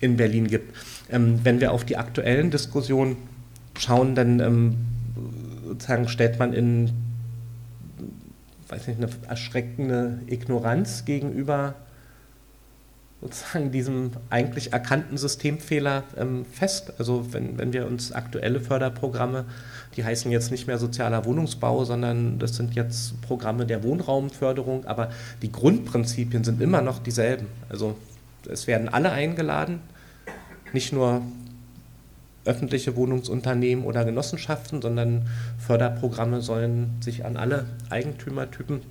[0.00, 0.74] in Berlin gibt.
[1.10, 3.16] Ähm, wenn wir auf die aktuellen Diskussionen
[3.78, 4.76] schauen, dann ähm,
[5.66, 6.90] sozusagen stellt man in
[8.68, 11.74] weiß nicht, eine erschreckende Ignoranz gegenüber
[13.24, 16.92] sozusagen diesem eigentlich erkannten Systemfehler ähm, fest.
[16.98, 19.46] Also wenn, wenn wir uns aktuelle Förderprogramme
[19.96, 25.10] die heißen jetzt nicht mehr sozialer Wohnungsbau, sondern das sind jetzt Programme der Wohnraumförderung, aber
[25.42, 27.46] die Grundprinzipien sind immer noch dieselben.
[27.68, 27.96] Also
[28.48, 29.80] es werden alle eingeladen,
[30.72, 31.22] nicht nur
[32.44, 35.26] öffentliche Wohnungsunternehmen oder Genossenschaften, sondern
[35.58, 38.82] Förderprogramme sollen sich an alle Eigentümertypen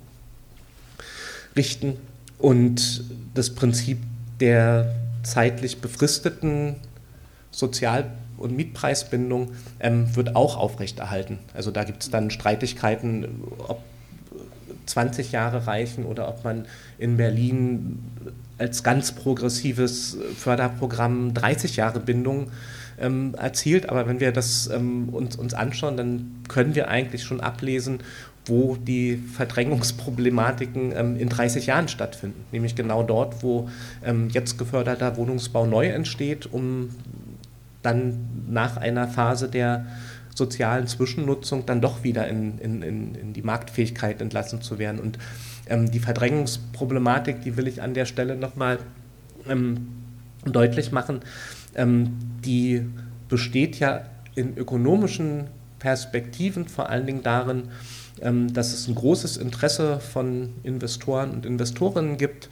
[1.54, 1.96] richten.
[2.38, 3.98] Und das Prinzip
[4.44, 6.76] der zeitlich befristeten
[7.50, 11.38] Sozial- und Mietpreisbindung ähm, wird auch aufrechterhalten.
[11.54, 13.26] Also da gibt es dann Streitigkeiten,
[13.66, 13.80] ob
[14.84, 16.66] 20 Jahre reichen oder ob man
[16.98, 18.00] in Berlin
[18.58, 22.50] als ganz progressives Förderprogramm 30 Jahre Bindung
[23.00, 23.88] ähm, erzielt.
[23.88, 28.00] Aber wenn wir das ähm, uns, uns anschauen, dann können wir eigentlich schon ablesen,
[28.46, 32.44] wo die Verdrängungsproblematiken ähm, in 30 Jahren stattfinden.
[32.52, 33.68] Nämlich genau dort, wo
[34.04, 36.90] ähm, jetzt geförderter Wohnungsbau neu entsteht, um
[37.82, 39.86] dann nach einer Phase der
[40.34, 45.00] sozialen Zwischennutzung dann doch wieder in, in, in die Marktfähigkeit entlassen zu werden.
[45.00, 45.18] Und
[45.68, 48.78] ähm, die Verdrängungsproblematik, die will ich an der Stelle nochmal
[49.48, 49.88] ähm,
[50.44, 51.20] deutlich machen,
[51.74, 52.82] ähm, die
[53.28, 54.02] besteht ja
[54.34, 55.46] in ökonomischen
[55.78, 57.64] Perspektiven vor allen Dingen darin,
[58.20, 62.48] dass es ein großes Interesse von Investoren und Investorinnen gibt,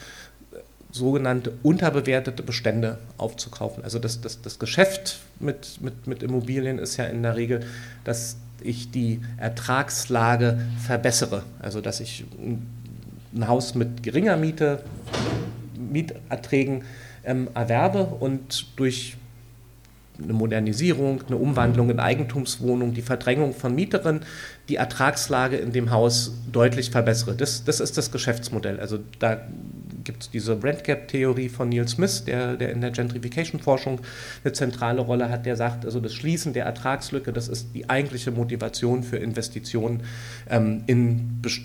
[0.91, 3.83] sogenannte unterbewertete Bestände aufzukaufen.
[3.83, 7.61] Also das, das, das Geschäft mit, mit, mit Immobilien ist ja in der Regel,
[8.05, 11.45] dass ich die Ertragslage verbessere.
[11.61, 14.83] Also dass ich ein Haus mit geringer Miete,
[15.79, 16.85] Mieterträgen
[17.25, 19.17] ähm, erwerbe und durch
[20.23, 24.23] eine Modernisierung, eine Umwandlung in Eigentumswohnung, die Verdrängung von Mieterinnen,
[24.69, 27.35] die Ertragslage in dem Haus deutlich verbessere.
[27.35, 28.81] Das, das ist das Geschäftsmodell.
[28.81, 29.41] Also da
[30.05, 34.01] gibt es diese Brand Gap Theorie von Neil Smith, der, der in der Gentrification-Forschung
[34.45, 38.31] eine zentrale Rolle hat, der sagt, also das Schließen der Ertragslücke, das ist die eigentliche
[38.31, 40.03] Motivation für Investitionen
[40.51, 41.61] ähm, in Best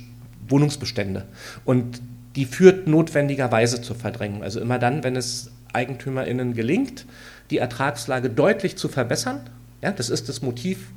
[0.50, 1.26] Wohnungsbestände.
[1.65, 2.02] Und
[2.36, 4.43] die führt notwendigerweise zur Verdrängung.
[4.43, 7.06] Also immer dann, wenn es EigentümerInnen gelingt,
[7.50, 9.42] die Ertragslage deutlich zu verbessern,
[9.82, 10.92] ja, das ist das Motiv,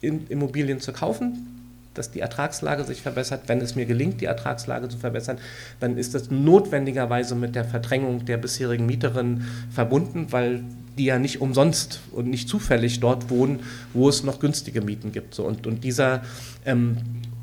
[0.00, 1.60] Immobilien zu kaufen,
[1.94, 3.42] dass die Ertragslage sich verbessert.
[3.46, 5.38] Wenn es mir gelingt, die Ertragslage zu verbessern,
[5.80, 10.62] dann ist das notwendigerweise mit der Verdrängung der bisherigen Mieterinnen verbunden, weil
[10.96, 13.60] die ja nicht umsonst und nicht zufällig dort wohnen,
[13.92, 15.34] wo es noch günstige Mieten gibt.
[15.34, 16.22] So, und, und dieser
[16.64, 16.98] ähm,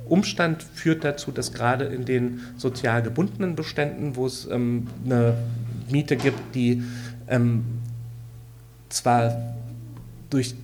[0.06, 5.36] Umstand führt dazu, dass gerade in den sozial gebundenen Beständen, wo es ähm, eine
[5.90, 6.84] Miete gibt, die
[7.28, 7.66] ähm,
[8.89, 9.56] zwar
[10.30, 10.56] durch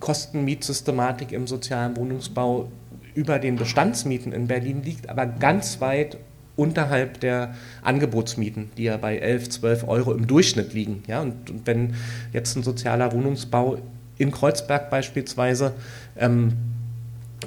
[0.00, 2.68] Kostenmietsystematik im sozialen Wohnungsbau
[3.14, 6.16] über den Bestandsmieten in Berlin liegt, aber ganz weit
[6.56, 11.02] unterhalb der Angebotsmieten, die ja bei 11, 12 Euro im Durchschnitt liegen.
[11.06, 11.94] Ja, und, und wenn
[12.32, 13.78] jetzt ein sozialer Wohnungsbau
[14.18, 15.72] in Kreuzberg beispielsweise
[16.16, 16.52] ähm,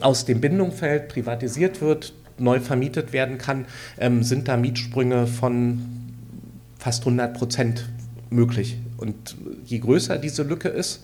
[0.01, 3.65] aus dem Bindungsfeld privatisiert wird, neu vermietet werden kann,
[3.99, 5.81] ähm, sind da Mietsprünge von
[6.79, 7.85] fast 100 Prozent
[8.33, 8.77] möglich.
[8.97, 11.03] Und je größer diese Lücke ist,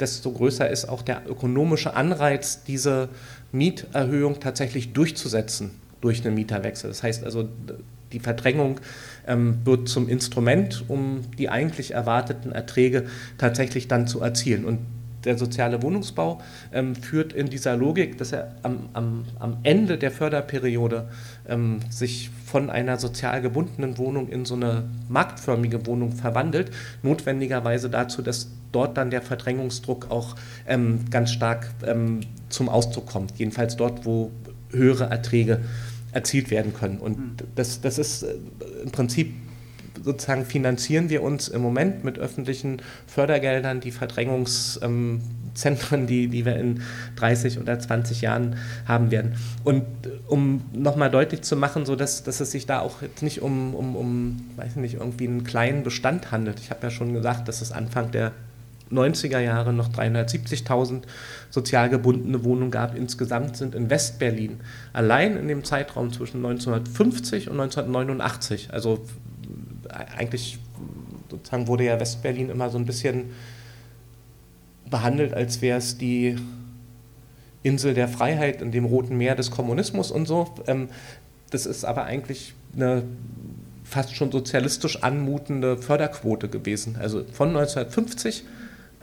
[0.00, 3.08] desto größer ist auch der ökonomische Anreiz, diese
[3.52, 6.90] Mieterhöhung tatsächlich durchzusetzen durch einen Mieterwechsel.
[6.90, 7.48] Das heißt also,
[8.12, 8.80] die Verdrängung
[9.26, 13.06] ähm, wird zum Instrument, um die eigentlich erwarteten Erträge
[13.38, 14.64] tatsächlich dann zu erzielen.
[14.64, 14.80] Und
[15.24, 16.40] der soziale Wohnungsbau
[16.72, 21.08] ähm, führt in dieser Logik, dass er am, am, am Ende der Förderperiode
[21.48, 26.70] ähm, sich von einer sozial gebundenen Wohnung in so eine marktförmige Wohnung verwandelt,
[27.02, 33.38] notwendigerweise dazu, dass dort dann der Verdrängungsdruck auch ähm, ganz stark ähm, zum Ausdruck kommt.
[33.38, 34.30] Jedenfalls dort, wo
[34.70, 35.60] höhere Erträge
[36.12, 36.98] erzielt werden können.
[36.98, 37.32] Und hm.
[37.54, 38.34] das, das ist äh,
[38.82, 39.34] im Prinzip
[40.02, 46.82] sozusagen finanzieren wir uns im Moment mit öffentlichen Fördergeldern die Verdrängungszentren, die, die wir in
[47.16, 49.36] 30 oder 20 Jahren haben werden.
[49.64, 49.84] Und
[50.26, 53.74] um nochmal deutlich zu machen, so dass, dass es sich da auch jetzt nicht um,
[53.74, 56.60] um, um, weiß nicht, irgendwie einen kleinen Bestand handelt.
[56.60, 58.32] Ich habe ja schon gesagt, dass es Anfang der
[58.92, 61.02] 90er Jahre noch 370.000
[61.50, 62.94] sozial gebundene Wohnungen gab.
[62.94, 64.60] Insgesamt sind in Westberlin
[64.92, 69.04] allein in dem Zeitraum zwischen 1950 und 1989, also
[69.92, 70.58] eigentlich
[71.30, 73.30] sozusagen wurde ja Westberlin immer so ein bisschen
[74.90, 76.36] behandelt, als wäre es die
[77.62, 80.52] Insel der Freiheit in dem Roten Meer des Kommunismus und so.
[80.66, 80.88] Ähm,
[81.50, 83.04] das ist aber eigentlich eine
[83.84, 86.96] fast schon sozialistisch anmutende Förderquote gewesen.
[86.98, 88.44] Also von 1950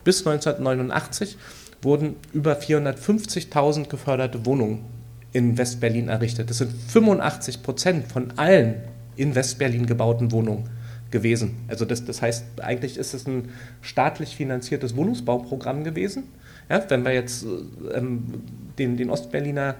[0.03, 1.37] bis 1989
[1.81, 4.83] wurden über 450.000 geförderte Wohnungen
[5.31, 6.49] in Westberlin errichtet.
[6.49, 8.75] Das sind 85 Prozent von allen
[9.15, 10.69] in Westberlin gebauten Wohnungen
[11.11, 11.57] gewesen.
[11.67, 13.49] Also das, das heißt, eigentlich ist es ein
[13.81, 16.23] staatlich finanziertes Wohnungsbauprogramm gewesen.
[16.69, 17.45] Ja, wenn wir jetzt
[17.93, 18.43] ähm,
[18.77, 19.75] den, den Ostberliner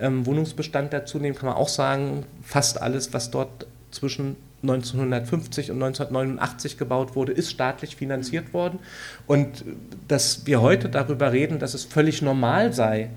[0.00, 5.82] ähm, Wohnungsbestand dazu nehmen, kann man auch sagen, fast alles, was dort zwischen 1950 und
[5.82, 8.78] 1989 gebaut wurde, ist staatlich finanziert worden.
[9.26, 9.64] Und
[10.08, 13.10] dass wir heute darüber reden, dass es völlig normal sei,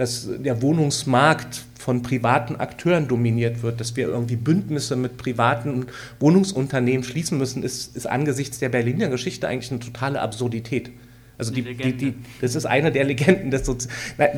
[0.00, 5.88] dass der Wohnungsmarkt von privaten Akteuren dominiert wird, dass wir irgendwie Bündnisse mit privaten
[6.20, 10.90] Wohnungsunternehmen schließen müssen, ist, ist angesichts der Berliner Geschichte eigentlich eine totale Absurdität.
[11.36, 13.88] Also die, die, die, das ist eine der Legenden des Sozi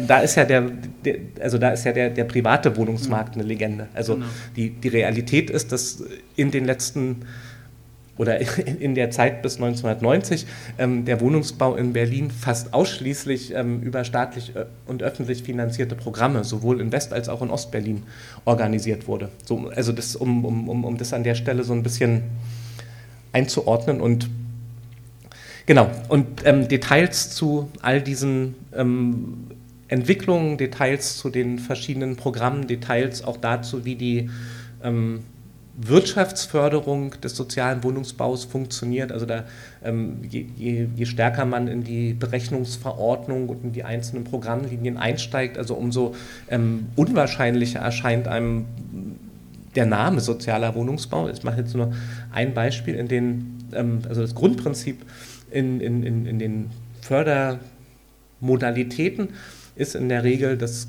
[0.09, 0.63] da ist ja der,
[1.05, 3.89] der, also da ist ja der, der private Wohnungsmarkt eine Legende.
[3.95, 4.27] Also genau.
[4.57, 6.03] die, die Realität ist, dass
[6.35, 7.21] in den letzten
[8.23, 8.41] oder
[8.81, 10.47] in der Zeit bis 1990
[10.79, 16.45] ähm, der Wohnungsbau in Berlin fast ausschließlich ähm, über staatlich äh, und öffentlich finanzierte Programme,
[16.45, 18.05] sowohl in West- als auch in Ostberlin,
[18.45, 19.29] organisiert wurde.
[19.45, 22.23] So, also das, um, um, um das an der Stelle so ein bisschen
[23.33, 24.31] einzuordnen und
[25.65, 29.47] Genau, und ähm, Details zu all diesen ähm,
[29.87, 34.29] Entwicklungen, Details zu den verschiedenen Programmen, Details auch dazu, wie die
[34.83, 35.21] ähm,
[35.75, 39.11] Wirtschaftsförderung des sozialen Wohnungsbaus funktioniert.
[39.11, 39.45] Also da,
[39.83, 45.57] ähm, je, je, je, stärker man in die Berechnungsverordnung und in die einzelnen Programmlinien einsteigt,
[45.57, 46.15] also umso
[46.51, 48.67] ähm, unwahrscheinlicher erscheint einem
[49.75, 51.31] der Name sozialer Wohnungsbau.
[51.31, 51.95] Ich mache jetzt nur
[52.31, 55.01] ein Beispiel, in den, ähm, also das Grundprinzip
[55.51, 56.69] in, in, in, in den
[57.01, 59.31] Fördermodalitäten
[59.75, 60.87] ist in der Regel, dass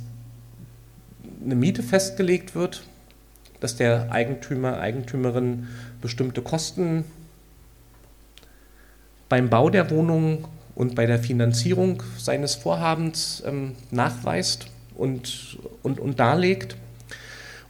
[1.43, 2.83] eine Miete festgelegt wird,
[3.63, 5.69] dass der Eigentümer, Eigentümerin
[6.01, 7.05] bestimmte Kosten
[9.29, 16.19] beim Bau der Wohnung und bei der Finanzierung seines Vorhabens ähm, nachweist und, und, und
[16.19, 16.75] darlegt.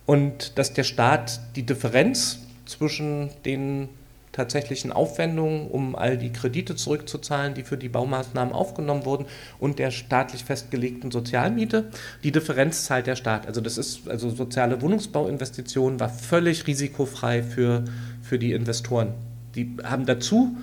[0.07, 3.87] Und dass der Staat die Differenz zwischen den
[4.33, 9.25] tatsächlichen Aufwendungen, um all die Kredite zurückzuzahlen, die für die Baumaßnahmen aufgenommen wurden,
[9.59, 11.85] und der staatlich festgelegten Sozialmiete.
[12.23, 13.47] Die Differenz zahlt der Staat.
[13.47, 17.85] Also das ist, also soziale Wohnungsbauinvestitionen war völlig risikofrei für,
[18.21, 19.13] für die Investoren.
[19.55, 20.57] Die haben dazu,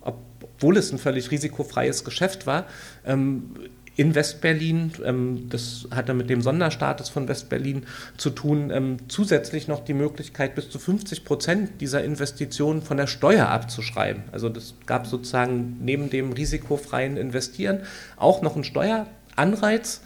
[0.00, 2.66] obwohl es ein völlig risikofreies Geschäft war,
[3.06, 3.54] ähm,
[3.96, 7.84] in Westberlin, ähm, das hatte mit dem Sonderstatus von Westberlin
[8.16, 13.06] zu tun, ähm, zusätzlich noch die Möglichkeit, bis zu 50 Prozent dieser Investitionen von der
[13.06, 14.24] Steuer abzuschreiben.
[14.32, 17.80] Also das gab sozusagen neben dem risikofreien Investieren
[18.16, 20.00] auch noch einen Steueranreiz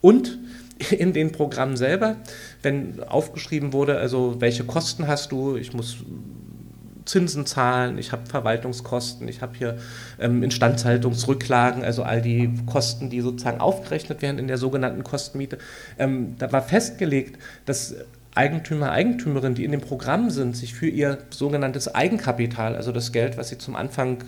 [0.00, 0.38] und
[0.90, 2.16] in den Programmen selber,
[2.62, 5.96] wenn aufgeschrieben wurde, also welche Kosten hast du, ich muss
[7.08, 9.78] Zinsen zahlen, ich habe Verwaltungskosten, ich habe hier
[10.20, 15.58] ähm, Instandhaltungsrücklagen, also all die Kosten, die sozusagen aufgerechnet werden in der sogenannten Kostenmiete.
[15.98, 17.96] Ähm, da war festgelegt, dass
[18.34, 23.36] Eigentümer, Eigentümerinnen, die in dem Programm sind, sich für ihr sogenanntes Eigenkapital, also das Geld,
[23.36, 24.18] was sie zum Anfang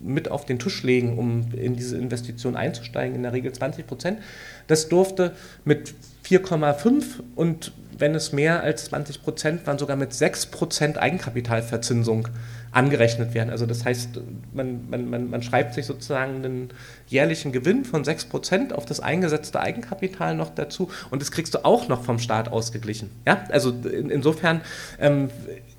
[0.00, 4.20] mit auf den Tisch legen, um in diese Investition einzusteigen, in der Regel 20 Prozent,
[4.68, 5.32] das durfte
[5.64, 5.94] mit
[6.28, 7.04] 4,5
[7.36, 12.28] und wenn es mehr als 20 Prozent waren, sogar mit 6 Prozent Eigenkapitalverzinsung
[12.70, 13.50] angerechnet werden.
[13.50, 14.20] Also das heißt,
[14.52, 16.68] man, man, man, schreibt sich sozusagen einen
[17.08, 21.64] jährlichen Gewinn von 6 Prozent auf das eingesetzte Eigenkapital noch dazu und das kriegst du
[21.64, 23.10] auch noch vom Staat ausgeglichen.
[23.26, 23.44] Ja?
[23.48, 24.60] Also in, insofern
[25.00, 25.30] ähm,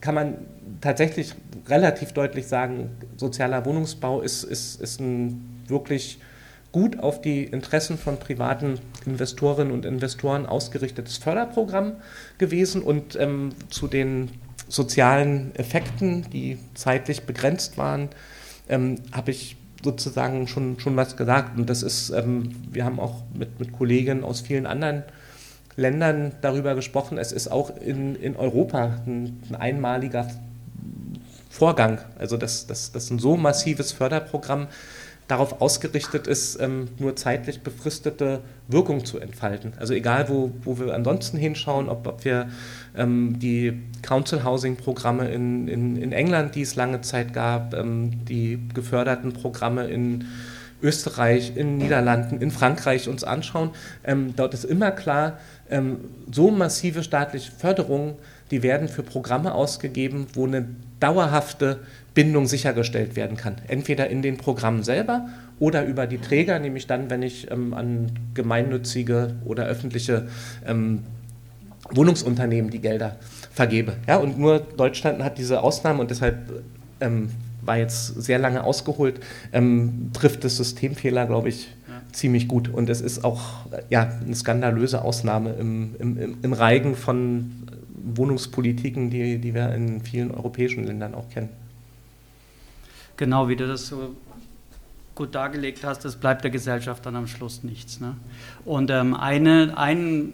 [0.02, 0.34] kann man
[0.82, 1.36] tatsächlich
[1.68, 6.20] relativ deutlich sagen, sozialer Wohnungsbau ist, ist, ist ein wirklich
[6.72, 11.94] gut auf die Interessen von privaten Investorinnen und Investoren ausgerichtetes Förderprogramm
[12.38, 14.30] gewesen und ähm, zu den
[14.68, 18.10] sozialen Effekten, die zeitlich begrenzt waren,
[18.68, 21.58] ähm, habe ich sozusagen schon, schon was gesagt.
[21.58, 25.04] Und das ist, ähm, wir haben auch mit, mit Kollegen aus vielen anderen
[25.76, 27.18] Ländern darüber gesprochen.
[27.18, 30.28] Es ist auch in, in Europa ein, ein einmaliger
[31.50, 32.00] Vorgang.
[32.20, 34.68] Also, dass, dass, dass ein so massives Förderprogramm
[35.30, 39.74] darauf ausgerichtet ist, ähm, nur zeitlich befristete Wirkung zu entfalten.
[39.78, 42.50] Also egal, wo, wo wir ansonsten hinschauen, ob, ob wir
[42.98, 48.26] ähm, die Council Housing Programme in, in, in England, die es lange Zeit gab, ähm,
[48.26, 50.26] die geförderten Programme in
[50.82, 53.70] Österreich, in Niederlanden, in Frankreich uns anschauen,
[54.04, 55.38] ähm, dort ist immer klar,
[55.70, 55.98] ähm,
[56.32, 58.16] so massive staatliche Förderungen,
[58.50, 60.66] die werden für Programme ausgegeben, wo eine
[61.00, 61.80] dauerhafte
[62.14, 63.56] Bindung sichergestellt werden kann.
[63.68, 68.12] Entweder in den Programmen selber oder über die Träger, nämlich dann, wenn ich ähm, an
[68.34, 70.28] gemeinnützige oder öffentliche
[70.66, 71.04] ähm,
[71.92, 73.18] Wohnungsunternehmen die Gelder
[73.52, 73.94] vergebe.
[74.08, 76.64] Ja, und nur Deutschland hat diese Ausnahme und deshalb
[77.00, 77.30] ähm,
[77.62, 79.20] war jetzt sehr lange ausgeholt,
[79.52, 82.02] ähm, trifft das Systemfehler, glaube ich, ja.
[82.12, 82.70] ziemlich gut.
[82.70, 87.59] Und es ist auch ja, eine skandalöse Ausnahme im, im, im Reigen von
[88.04, 91.50] Wohnungspolitiken, die, die wir in vielen europäischen Ländern auch kennen.
[93.18, 94.16] Genau, wie du das so
[95.16, 98.00] gut dargelegt hast, es bleibt der Gesellschaft dann am Schluss nichts.
[98.00, 98.16] Ne?
[98.64, 100.32] Und ähm, eine, ein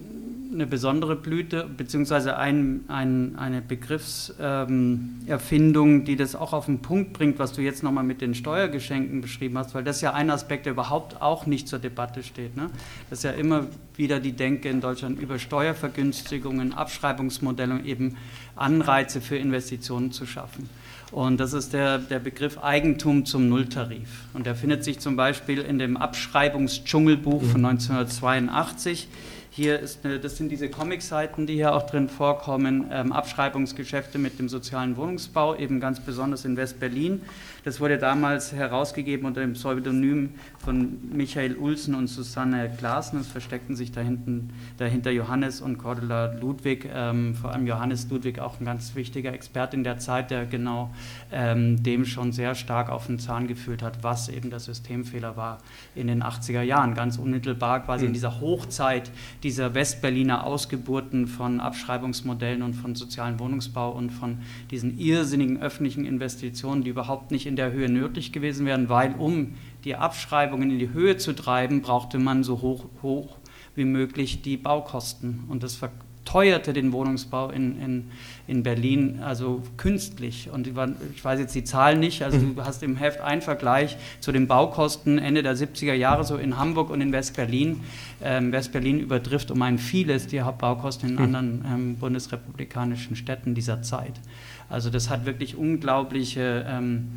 [0.55, 7.13] eine besondere Blüte, beziehungsweise ein, ein, eine Begriffserfindung, ähm, die das auch auf den Punkt
[7.13, 10.65] bringt, was du jetzt nochmal mit den Steuergeschenken beschrieben hast, weil das ja ein Aspekt,
[10.65, 12.57] der überhaupt auch nicht zur Debatte steht.
[12.57, 12.69] Ne?
[13.09, 18.17] Das ist ja immer wieder die Denke in Deutschland über Steuervergünstigungen, Abschreibungsmodelle und eben
[18.55, 20.69] Anreize für Investitionen zu schaffen.
[21.11, 24.09] Und das ist der, der Begriff Eigentum zum Nulltarif.
[24.33, 29.07] Und der findet sich zum Beispiel in dem Abschreibungsdschungelbuch von 1982.
[29.55, 34.37] Hier ist eine, das sind diese Comic-Seiten, die hier auch drin vorkommen, ähm, Abschreibungsgeschäfte mit
[34.37, 37.21] dem sozialen Wohnungsbau, eben ganz besonders in West-Berlin.
[37.65, 43.19] Das wurde damals herausgegeben unter dem Pseudonym von Michael Ulsen und Susanne Klaassen.
[43.19, 48.37] Es versteckten sich da hinten, dahinter Johannes und Cordula Ludwig, ähm, vor allem Johannes Ludwig,
[48.37, 50.93] auch ein ganz wichtiger Experte in der Zeit, der genau
[51.31, 55.57] ähm, dem schon sehr stark auf den Zahn gefühlt hat, was eben der Systemfehler war
[55.95, 56.93] in den 80er Jahren.
[56.93, 58.09] Ganz unmittelbar quasi mhm.
[58.09, 59.09] in dieser Hochzeit
[59.41, 64.37] dieser Westberliner Ausgeburten von Abschreibungsmodellen und von sozialen Wohnungsbau und von
[64.69, 69.15] diesen irrsinnigen öffentlichen Investitionen, die überhaupt nicht in in der Höhe nötig gewesen wären, weil
[69.17, 69.53] um
[69.85, 73.37] die Abschreibungen in die Höhe zu treiben, brauchte man so hoch, hoch
[73.75, 75.45] wie möglich die Baukosten.
[75.47, 78.11] Und das verteuerte den Wohnungsbau in, in,
[78.45, 80.49] in Berlin also künstlich.
[80.51, 84.33] Und ich weiß jetzt die Zahlen nicht, also du hast im Heft einen Vergleich zu
[84.33, 87.79] den Baukosten Ende der 70er Jahre so in Hamburg und in West-Berlin.
[88.21, 94.19] Ähm, West-Berlin übertrifft um ein vieles die Hauptbaukosten in anderen ähm, bundesrepublikanischen Städten dieser Zeit.
[94.67, 97.09] Also das hat wirklich unglaubliche ähm,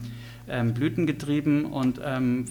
[0.51, 2.47] ähm, Blüten getrieben und ähm,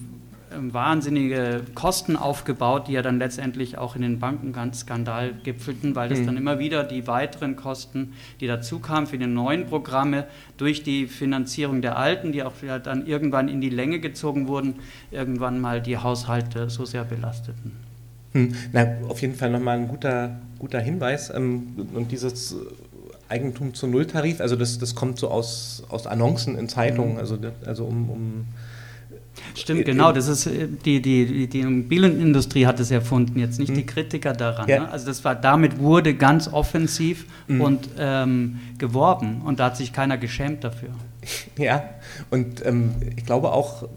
[0.53, 6.19] ähm, wahnsinnige Kosten aufgebaut, die ja dann letztendlich auch in den Bankenskandal gipfelten, weil das
[6.19, 6.27] mhm.
[6.27, 10.25] dann immer wieder die weiteren Kosten, die dazu kamen für die neuen Programme,
[10.55, 14.75] durch die Finanzierung der alten, die auch dann irgendwann in die Länge gezogen wurden,
[15.11, 17.73] irgendwann mal die Haushalte so sehr belasteten.
[18.31, 18.53] Hm.
[18.71, 21.29] Na, auf jeden Fall nochmal ein guter, guter Hinweis.
[21.29, 22.55] Ähm, und dieses
[23.29, 27.19] Eigentum zu Nulltarif, also das, das kommt so aus, aus Annoncen in Zeitungen, mhm.
[27.19, 28.45] also, also um, um
[29.55, 30.11] Stimmt, genau.
[30.11, 33.75] Das ist äh, die, die, die Immobilienindustrie hat es erfunden, jetzt nicht mhm.
[33.75, 34.67] die Kritiker daran.
[34.67, 34.81] Ja.
[34.81, 34.91] Ne?
[34.91, 37.61] Also das war, damit wurde ganz offensiv mhm.
[37.61, 40.89] und ähm, geworben und da hat sich keiner geschämt dafür.
[41.57, 41.89] Ja,
[42.29, 43.87] und ähm, ich glaube auch,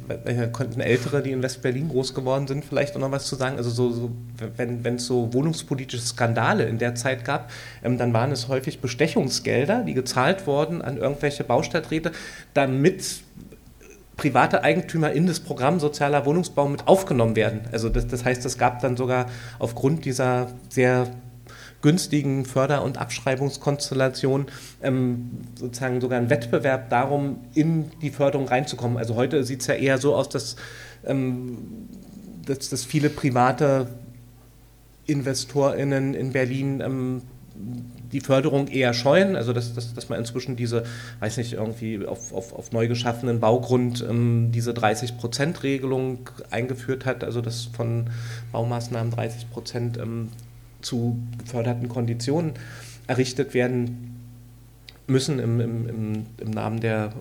[0.52, 3.56] könnten Ältere, die in West-Berlin groß geworden sind, vielleicht auch noch was zu sagen.
[3.56, 4.10] Also so, so
[4.56, 7.50] wenn es so wohnungspolitische Skandale in der Zeit gab,
[7.84, 12.12] ähm, dann waren es häufig Bestechungsgelder, die gezahlt wurden an irgendwelche Baustadträte,
[12.54, 13.22] damit
[14.16, 17.60] private Eigentümer in das Programm sozialer Wohnungsbau mit aufgenommen werden.
[17.72, 19.26] Also das, das heißt, es gab dann sogar
[19.58, 21.10] aufgrund dieser sehr
[21.82, 24.46] günstigen Förder- und Abschreibungskonstellation
[24.82, 28.98] ähm, sozusagen sogar einen Wettbewerb darum, in die Förderung reinzukommen.
[28.98, 30.56] Also heute sieht es ja eher so aus, dass,
[31.04, 31.58] ähm,
[32.46, 33.88] dass, dass viele private
[35.06, 37.22] InvestorInnen in Berlin ähm,
[38.12, 40.84] die Förderung eher scheuen, also dass, dass, dass man inzwischen diese,
[41.20, 47.40] weiß nicht, irgendwie auf, auf, auf neu geschaffenen Baugrund ähm, diese 30-Prozent-Regelung eingeführt hat, also
[47.40, 48.10] dass von
[48.52, 50.30] Baumaßnahmen 30 Prozent ähm,
[50.82, 52.54] zu geförderten Konditionen
[53.06, 54.10] errichtet werden
[55.10, 57.12] müssen im, im, im, Namen der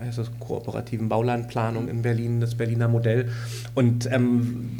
[0.00, 3.30] heißt das, kooperativen Baulandplanung in Berlin, das Berliner Modell.
[3.74, 4.78] Und ähm,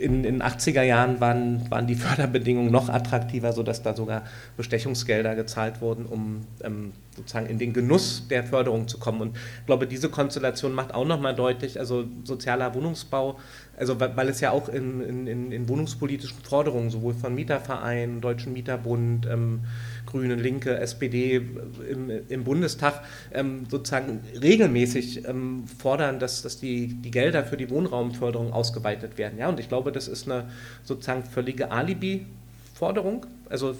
[0.00, 4.22] in den 80er Jahren waren, waren die Förderbedingungen noch attraktiver, sodass da sogar
[4.56, 9.20] Bestechungsgelder gezahlt wurden, um ähm, sozusagen in den Genuss der Förderung zu kommen.
[9.20, 13.38] Und ich glaube, diese Konstellation macht auch nochmal deutlich, also sozialer Wohnungsbau,
[13.76, 19.26] also weil es ja auch in, in, in wohnungspolitischen Forderungen sowohl von Mietervereinen, Deutschen Mieterbund,
[19.26, 19.60] ähm,
[20.06, 21.42] Grüne, Linke, SPD
[21.90, 23.02] im, im Bundestag
[23.32, 29.38] ähm, sozusagen regelmäßig ähm, fordern, dass, dass die, die Gelder für die Wohnraumförderung ausgeweitet werden.
[29.38, 30.48] Ja, und ich glaube, das ist eine
[30.84, 33.76] sozusagen völlige Alibi-Forderung, also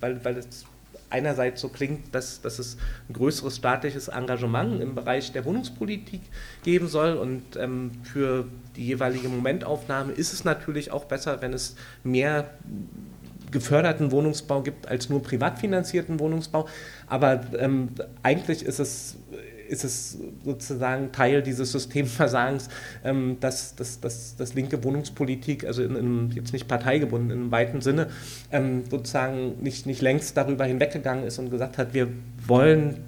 [0.00, 0.66] weil, weil es
[1.12, 2.76] einerseits so klingt, dass, dass es
[3.08, 6.22] ein größeres staatliches Engagement im Bereich der Wohnungspolitik
[6.64, 8.46] geben soll und ähm, für
[8.76, 12.50] die jeweilige Momentaufnahme ist es natürlich auch besser, wenn es mehr
[13.50, 16.66] geförderten Wohnungsbau gibt als nur privat finanzierten Wohnungsbau.
[17.06, 17.90] Aber ähm,
[18.22, 19.18] eigentlich ist es,
[19.72, 22.68] ist es sozusagen Teil dieses Systemversagens,
[23.04, 27.80] ähm, dass, dass, dass, dass linke Wohnungspolitik, also in, in, jetzt nicht parteigebunden, im weiten
[27.80, 28.08] Sinne,
[28.50, 32.08] ähm, sozusagen nicht, nicht längst darüber hinweggegangen ist und gesagt hat, wir
[32.46, 32.98] wollen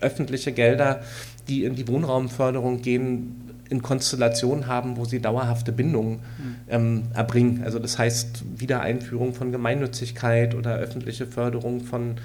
[0.00, 1.02] öffentliche Gelder,
[1.48, 6.20] die in die Wohnraumförderung gehen, in Konstellationen haben, wo sie dauerhafte Bindungen
[6.68, 7.62] ähm, erbringen.
[7.64, 12.16] Also das heißt Wiedereinführung von Gemeinnützigkeit oder öffentliche Förderung von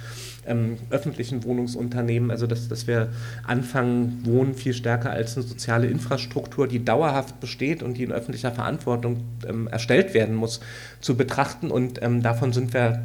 [0.46, 2.32] ähm, öffentlichen Wohnungsunternehmen.
[2.32, 3.10] Also dass, dass wir
[3.46, 8.52] anfangen, Wohnen viel stärker als eine soziale Infrastruktur, die dauerhaft besteht und die in öffentlicher
[8.52, 10.60] Verantwortung ähm, erstellt werden muss,
[11.00, 11.72] zu betrachten.
[11.72, 13.02] Und ähm, davon sind wir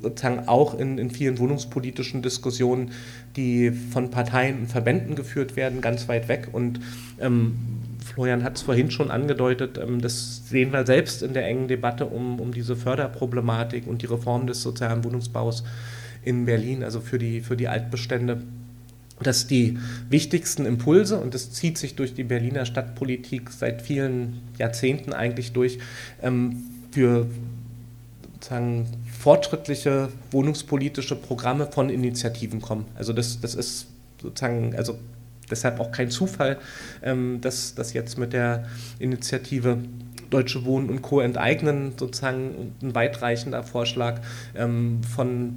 [0.00, 2.92] sozusagen auch in, in vielen wohnungspolitischen Diskussionen,
[3.36, 6.48] die von Parteien und Verbänden geführt werden, ganz weit weg.
[6.52, 6.80] Und
[7.20, 7.56] ähm,
[8.04, 12.06] Florian hat es vorhin schon angedeutet, ähm, das sehen wir selbst in der engen Debatte
[12.06, 15.64] um, um diese Förderproblematik und die Reform des sozialen Wohnungsbaus
[16.28, 18.42] in Berlin, also für die, für die Altbestände
[19.20, 25.12] dass die wichtigsten Impulse, und das zieht sich durch die Berliner Stadtpolitik seit vielen Jahrzehnten
[25.12, 25.80] eigentlich durch,
[26.22, 26.62] ähm,
[26.92, 27.26] für
[28.34, 28.86] sozusagen
[29.18, 32.84] fortschrittliche wohnungspolitische Programme von Initiativen kommen.
[32.94, 33.88] Also das, das ist
[34.22, 34.96] sozusagen, also
[35.50, 36.58] deshalb auch kein Zufall,
[37.02, 38.66] ähm, dass das jetzt mit der
[39.00, 39.78] Initiative
[40.30, 41.20] Deutsche Wohnen und Co.
[41.20, 44.20] enteignen sozusagen ein weitreichender Vorschlag
[44.54, 45.56] ähm, von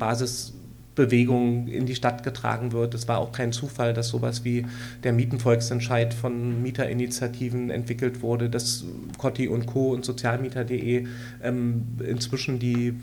[0.95, 2.93] Basisbewegungen in die Stadt getragen wird.
[2.93, 4.65] Es war auch kein Zufall, dass sowas wie
[5.03, 8.85] der Mietenvolksentscheid von Mieterinitiativen entwickelt wurde, dass
[9.17, 9.91] Cotti und Co.
[9.91, 11.07] und Sozialmieter.de
[11.43, 12.93] ähm, inzwischen die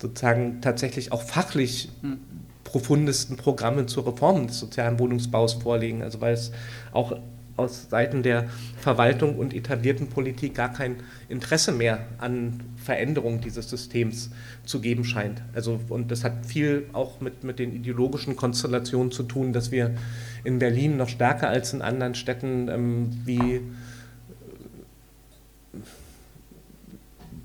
[0.00, 2.18] sozusagen tatsächlich auch fachlich hm
[2.64, 6.02] profundesten Programme zur Reform des sozialen Wohnungsbaus vorlegen.
[6.02, 6.50] Also weil es
[6.92, 7.12] auch
[7.56, 8.48] aus Seiten der
[8.78, 10.96] Verwaltung und etablierten Politik gar kein
[11.28, 14.30] Interesse mehr an Veränderung dieses Systems
[14.64, 15.42] zu geben scheint.
[15.54, 19.94] Also, und das hat viel auch mit, mit den ideologischen Konstellationen zu tun, dass wir
[20.42, 23.60] in Berlin noch stärker als in anderen Städten ähm, wie,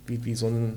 [0.07, 0.73] wie, wie so ein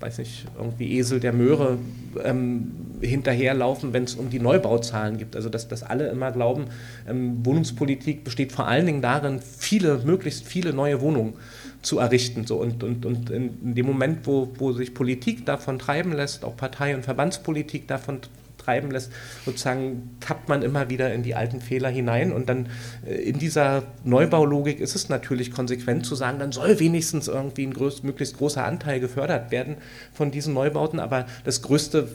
[0.00, 1.78] weiß nicht, irgendwie Esel der Möhre
[2.22, 5.36] ähm, hinterherlaufen, wenn es um die Neubauzahlen geht.
[5.36, 6.66] Also dass, dass alle immer glauben,
[7.08, 11.34] ähm, Wohnungspolitik besteht vor allen Dingen darin, viele, möglichst viele neue Wohnungen
[11.82, 12.46] zu errichten.
[12.46, 12.56] So.
[12.56, 16.94] Und, und, und in dem Moment, wo, wo sich Politik davon treiben lässt, auch Partei-
[16.94, 18.20] und Verbandspolitik davon
[18.64, 19.12] treiben lässt,
[19.44, 22.32] sozusagen tappt man immer wieder in die alten Fehler hinein.
[22.32, 22.68] Und dann
[23.06, 27.74] äh, in dieser Neubaulogik ist es natürlich konsequent zu sagen, dann soll wenigstens irgendwie ein
[27.74, 29.76] größ, möglichst großer Anteil gefördert werden
[30.12, 31.00] von diesen Neubauten.
[31.00, 32.08] Aber das größte,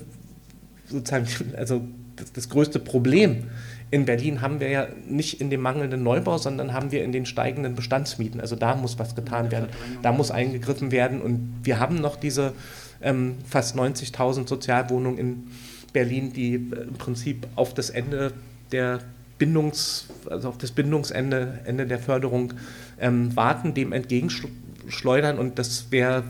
[0.88, 1.28] sozusagen,
[1.58, 1.82] also
[2.16, 3.46] das, das größte Problem
[3.92, 7.26] in Berlin haben wir ja nicht in dem mangelnden Neubau, sondern haben wir in den
[7.26, 8.40] steigenden Bestandsmieten.
[8.40, 9.70] Also da muss was getan werden,
[10.04, 11.22] da muss eingegriffen werden.
[11.22, 12.54] Und wir haben noch diese
[13.02, 15.48] ähm, fast 90.000 Sozialwohnungen in
[15.92, 18.34] Berlin, die äh, im Prinzip auf das Ende
[18.72, 19.00] der
[19.38, 22.54] Bindungs, also auf das Bindungsende Ende der Förderung
[23.00, 25.40] ähm, warten, dem entgegenschleudern.
[25.40, 26.24] Und das wäre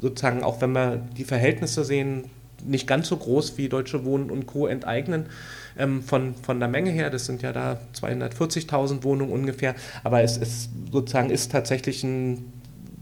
[0.00, 2.24] sozusagen, auch wenn wir die Verhältnisse sehen,
[2.64, 4.66] nicht ganz so groß wie Deutsche Wohnen und Co.
[4.66, 5.26] enteignen.
[5.78, 9.74] Ähm, von, von der Menge her, das sind ja da 240.000 Wohnungen ungefähr,
[10.04, 12.44] aber es ist sozusagen ist tatsächlich ein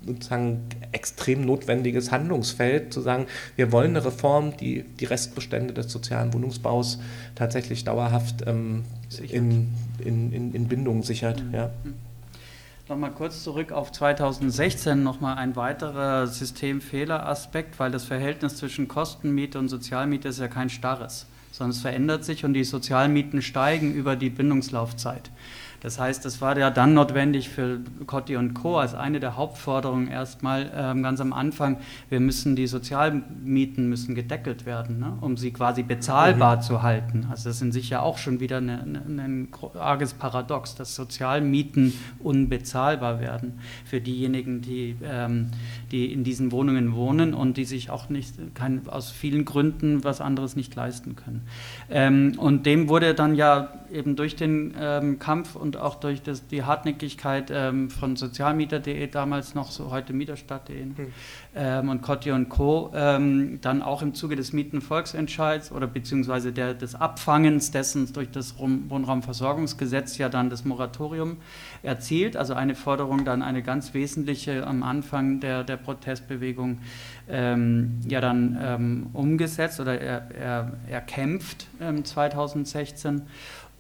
[0.07, 0.61] sozusagen
[0.93, 3.27] extrem notwendiges Handlungsfeld, zu sagen,
[3.57, 6.99] wir wollen eine Reform, die die Restbestände des sozialen Wohnungsbaus
[7.35, 8.85] tatsächlich dauerhaft ähm,
[9.29, 9.69] in,
[10.05, 11.43] in, in, in, Bindung sichert.
[11.43, 11.55] Mhm.
[11.55, 11.71] Ja.
[12.89, 19.69] Nochmal kurz zurück auf 2016, nochmal ein weiterer Systemfehleraspekt, weil das Verhältnis zwischen Kostenmiete und
[19.69, 24.31] Sozialmiete ist ja kein starres, sondern es verändert sich und die Sozialmieten steigen über die
[24.31, 25.31] Bindungslaufzeit.
[25.81, 28.79] Das heißt, es war ja dann notwendig für Cotti und Co.
[28.79, 31.79] als eine der Hauptforderungen erstmal ähm, ganz am Anfang,
[32.09, 36.61] wir müssen die Sozialmieten müssen gedeckelt werden, ne, um sie quasi bezahlbar mhm.
[36.63, 37.27] zu halten.
[37.31, 40.95] Also das ist in sich ja auch schon wieder eine, eine, ein arges Paradox, dass
[40.95, 45.49] Sozialmieten unbezahlbar werden für diejenigen, die, ähm,
[45.91, 50.21] die in diesen Wohnungen wohnen und die sich auch nicht kein, aus vielen Gründen was
[50.21, 51.43] anderes nicht leisten können.
[51.89, 56.47] Ähm, und dem wurde dann ja eben durch den ähm, Kampf und auch durch das,
[56.47, 60.95] die Hartnäckigkeit ähm, von Sozialmieter.de damals noch, so heute Mieterstadt.de mhm.
[61.55, 62.91] ähm, und Cotti und Co.
[62.95, 68.59] Ähm, dann auch im Zuge des Mietenvolksentscheids oder beziehungsweise der, des Abfangens dessen durch das
[68.59, 71.37] Wohnraumversorgungsgesetz ja dann das Moratorium
[71.83, 72.37] erzielt.
[72.37, 76.79] Also eine Forderung, dann eine ganz wesentliche am Anfang der, der Protestbewegung
[77.29, 81.69] ähm, ja dann ähm, umgesetzt oder er, er, erkämpft
[82.03, 83.23] 2016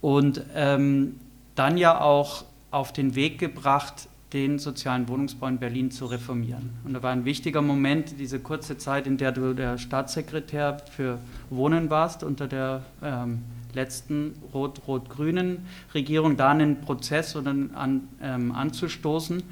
[0.01, 1.17] und ähm,
[1.61, 6.71] dann ja auch auf den Weg gebracht, den sozialen Wohnungsbau in Berlin zu reformieren.
[6.85, 11.19] Und da war ein wichtiger Moment, diese kurze Zeit, in der du der Staatssekretär für
[11.51, 13.43] Wohnen warst, unter der ähm,
[13.75, 19.43] letzten rot-rot-grünen Regierung, da einen Prozess an, ähm, anzustoßen,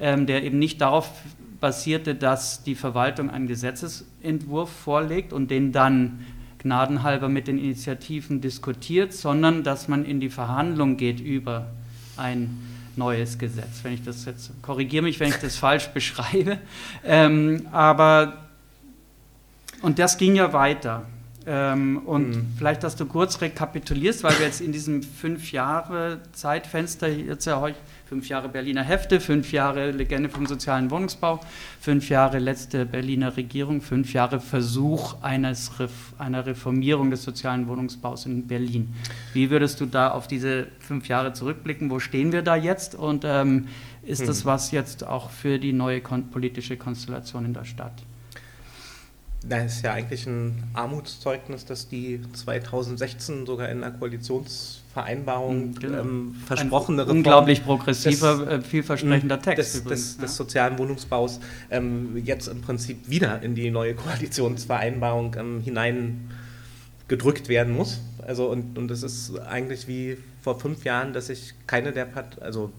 [0.00, 1.10] ähm, der eben nicht darauf
[1.60, 6.20] basierte, dass die Verwaltung einen Gesetzesentwurf vorlegt und den dann
[6.58, 11.66] gnadenhalber mit den Initiativen diskutiert, sondern dass man in die Verhandlung geht über
[12.16, 12.58] ein
[12.96, 13.80] neues Gesetz.
[13.82, 16.58] Wenn ich das jetzt korrigiere mich, wenn ich das falsch beschreibe,
[17.04, 18.48] ähm, aber
[19.80, 21.06] und das ging ja weiter.
[21.46, 22.46] Ähm, und mhm.
[22.58, 27.60] vielleicht, dass du kurz rekapitulierst, weil wir jetzt in diesem fünf Jahre Zeitfenster jetzt ja
[28.08, 31.40] fünf Jahre Berliner Hefte, fünf Jahre Legende vom sozialen Wohnungsbau,
[31.78, 35.70] fünf Jahre letzte Berliner Regierung, fünf Jahre Versuch eines,
[36.18, 38.94] einer Reformierung des sozialen Wohnungsbaus in Berlin.
[39.34, 41.90] Wie würdest du da auf diese fünf Jahre zurückblicken?
[41.90, 42.94] Wo stehen wir da jetzt?
[42.94, 43.68] Und ähm,
[44.02, 44.26] ist hm.
[44.26, 47.92] das was jetzt auch für die neue politische Konstellation in der Stadt?
[49.48, 56.00] Das ist ja eigentlich ein Armutszeugnis, dass die 2016 sogar in einer Koalitionsvereinbarung mhm, genau.
[56.00, 60.22] ähm, versprochene Reform unglaublich progressiver, des, äh, vielversprechender mhm, Text des, des, ja.
[60.22, 61.40] des sozialen Wohnungsbaus
[61.70, 68.00] ähm, jetzt im Prinzip wieder in die neue Koalitionsvereinbarung ähm, hineingedrückt werden muss.
[68.26, 72.42] Also und, und es ist eigentlich wie vor fünf Jahren, dass sich keine der Part
[72.42, 72.70] also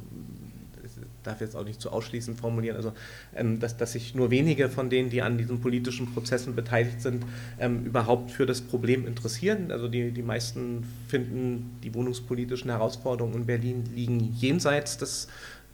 [1.23, 2.93] darf jetzt auch nicht zu ausschließend formulieren, also
[3.35, 7.25] ähm, dass, dass sich nur wenige von denen, die an diesen politischen Prozessen beteiligt sind,
[7.59, 9.71] ähm, überhaupt für das Problem interessieren.
[9.71, 15.27] Also die, die meisten finden, die wohnungspolitischen Herausforderungen in Berlin liegen jenseits des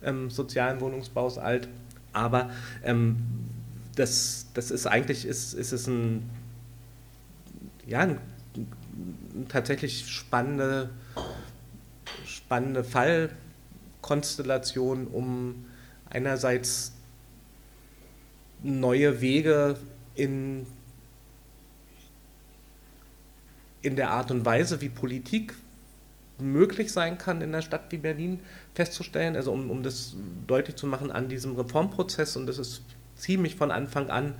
[0.03, 1.67] ähm, sozialen Wohnungsbaus alt.
[2.13, 2.49] Aber
[3.95, 6.29] das, das ist eigentlich ist, ist es ein,
[7.85, 8.19] ja, ein,
[8.55, 10.89] ein tatsächlich spannende,
[12.25, 13.31] spannende Fall
[14.05, 15.65] Konstellation, um
[16.07, 16.93] einerseits
[18.61, 19.77] neue Wege
[20.13, 20.67] in,
[23.81, 25.55] in der Art und Weise, wie Politik
[26.37, 28.41] möglich sein kann in einer Stadt wie Berlin
[28.75, 32.35] festzustellen, also um, um das deutlich zu machen an diesem Reformprozess.
[32.35, 32.83] Und das ist
[33.15, 34.35] ziemlich von Anfang an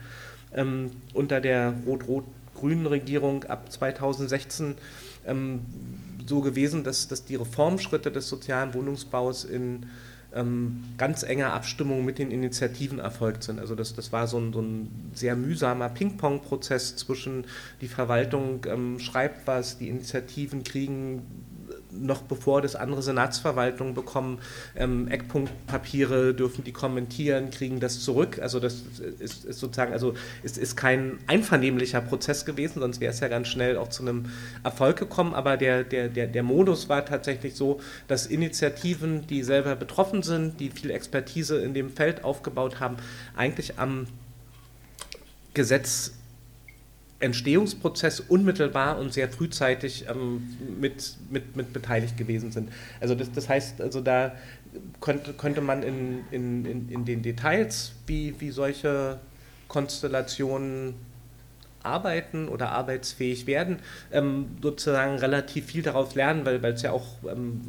[0.54, 4.76] ähm, unter der rot-rot-grünen Regierung ab 2016
[5.26, 5.62] ähm,
[6.28, 9.86] so gewesen, dass, dass die Reformschritte des sozialen Wohnungsbaus in
[10.34, 13.60] ähm, ganz enger Abstimmung mit den Initiativen erfolgt sind.
[13.60, 17.46] Also das, das war so ein, so ein sehr mühsamer Ping-Pong-Prozess zwischen
[17.82, 21.22] die Verwaltung ähm, schreibt was, die Initiativen kriegen
[22.00, 24.40] noch bevor das andere Senatsverwaltungen bekommen,
[24.76, 28.40] ähm, Eckpunktpapiere, dürfen die kommentieren, kriegen das zurück.
[28.42, 28.84] Also das
[29.20, 33.48] ist, ist sozusagen, also es ist kein einvernehmlicher Prozess gewesen, sonst wäre es ja ganz
[33.48, 34.26] schnell auch zu einem
[34.64, 35.34] Erfolg gekommen.
[35.34, 40.60] Aber der, der, der, der Modus war tatsächlich so, dass Initiativen, die selber betroffen sind,
[40.60, 42.98] die viel Expertise in dem Feld aufgebaut haben,
[43.36, 44.08] eigentlich am
[45.54, 46.12] Gesetz
[47.20, 52.70] Entstehungsprozess unmittelbar und sehr frühzeitig ähm, mit, mit, mit beteiligt gewesen sind.
[53.00, 54.34] Also das, das heißt, also da
[55.00, 59.20] könnte, könnte man in, in, in, in den Details, wie, wie solche
[59.70, 60.96] Konstellationen
[61.84, 63.80] arbeiten oder arbeitsfähig werden,
[64.12, 67.62] ähm, sozusagen relativ viel daraus lernen, weil es ja auch ähm,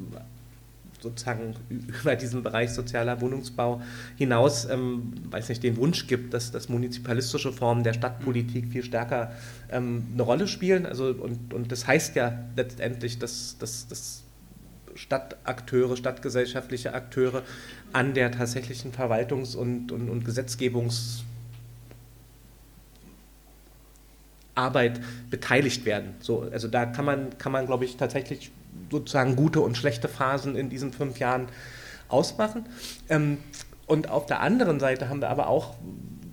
[1.07, 3.80] sozusagen über diesen Bereich sozialer Wohnungsbau
[4.16, 9.32] hinaus, ähm, weiß nicht, den Wunsch gibt, dass, dass municipalistische Formen der Stadtpolitik viel stärker
[9.70, 10.86] ähm, eine Rolle spielen.
[10.86, 14.22] Also, und, und das heißt ja letztendlich, dass, dass, dass
[14.94, 17.42] Stadtakteure, stadtgesellschaftliche Akteure
[17.92, 21.22] an der tatsächlichen Verwaltungs- und, und, und Gesetzgebungs-
[24.57, 25.00] Arbeit
[25.30, 26.14] beteiligt werden.
[26.20, 28.50] So, also da kann man, kann man, glaube ich, tatsächlich
[28.91, 31.49] sozusagen gute und schlechte Phasen in diesen fünf Jahren
[32.09, 32.66] ausmachen.
[33.09, 33.39] Ähm,
[33.87, 35.74] und auf der anderen Seite haben wir aber auch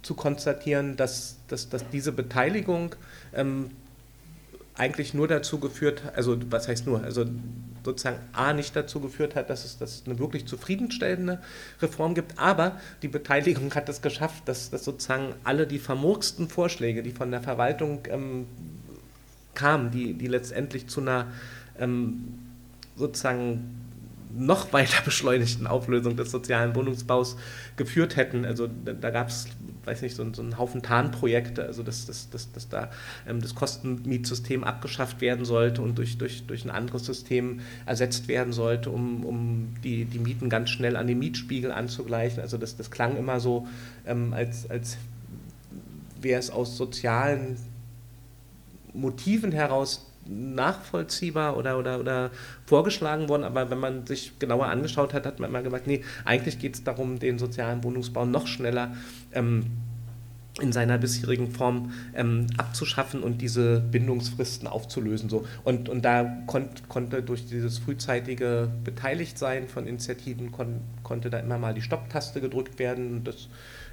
[0.02, 2.96] zu konstatieren, dass, dass, dass diese Beteiligung
[3.34, 3.72] ähm,
[4.76, 7.26] eigentlich nur dazu geführt, also was heißt nur, also
[7.86, 11.39] sozusagen A nicht dazu geführt hat, dass es, dass es eine wirklich zufriedenstellende
[11.82, 17.04] Reform gibt, aber die Beteiligung hat es geschafft, dass, dass sozusagen alle die vermurksten Vorschläge,
[17.04, 18.48] die von der Verwaltung ähm,
[19.54, 21.28] kamen, die, die letztendlich zu einer
[21.84, 22.39] ähm,
[22.95, 23.84] sozusagen
[24.36, 27.38] noch weiter beschleunigten Auflösung des sozialen Wohnungsbaus
[27.77, 28.45] geführt hätten.
[28.45, 29.47] Also da, da gab es,
[29.86, 32.89] weiß nicht, so, so einen Haufen Tarnprojekte, also dass, dass, dass, dass da
[33.27, 38.53] ähm, das Kostenmietsystem abgeschafft werden sollte und durch, durch, durch ein anderes System ersetzt werden
[38.53, 42.41] sollte, um, um die, die Mieten ganz schnell an den Mietspiegel anzugleichen.
[42.41, 43.67] Also das, das klang immer so,
[44.05, 44.97] ähm, als, als
[46.19, 47.57] wäre es aus sozialen
[48.93, 52.32] Motiven heraus nachvollziehbar oder, oder, oder
[52.65, 56.59] vorgeschlagen worden, aber wenn man sich genauer angeschaut hat, hat man immer gesagt, nee, eigentlich
[56.59, 58.95] geht es darum, den sozialen Wohnungsbau noch schneller
[59.34, 59.65] ähm,
[60.61, 65.28] in seiner bisherigen Form ähm, abzuschaffen und diese Bindungsfristen aufzulösen.
[65.28, 65.45] So.
[65.63, 71.57] Und, und da konnt, konnte durch dieses frühzeitige Beteiligtsein von Initiativen kon, konnte da immer
[71.57, 73.24] mal die Stopptaste gedrückt werden.
[73.24, 73.47] Das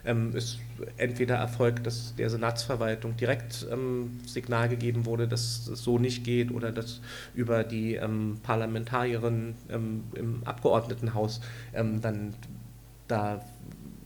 [0.05, 0.59] ähm, ist
[0.97, 6.51] entweder erfolgt, dass der Senatsverwaltung direkt ähm, Signal gegeben wurde, dass es so nicht geht
[6.51, 7.01] oder dass
[7.35, 11.41] über die ähm, Parlamentarierin ähm, im Abgeordnetenhaus
[11.75, 12.35] ähm, dann
[13.09, 13.45] da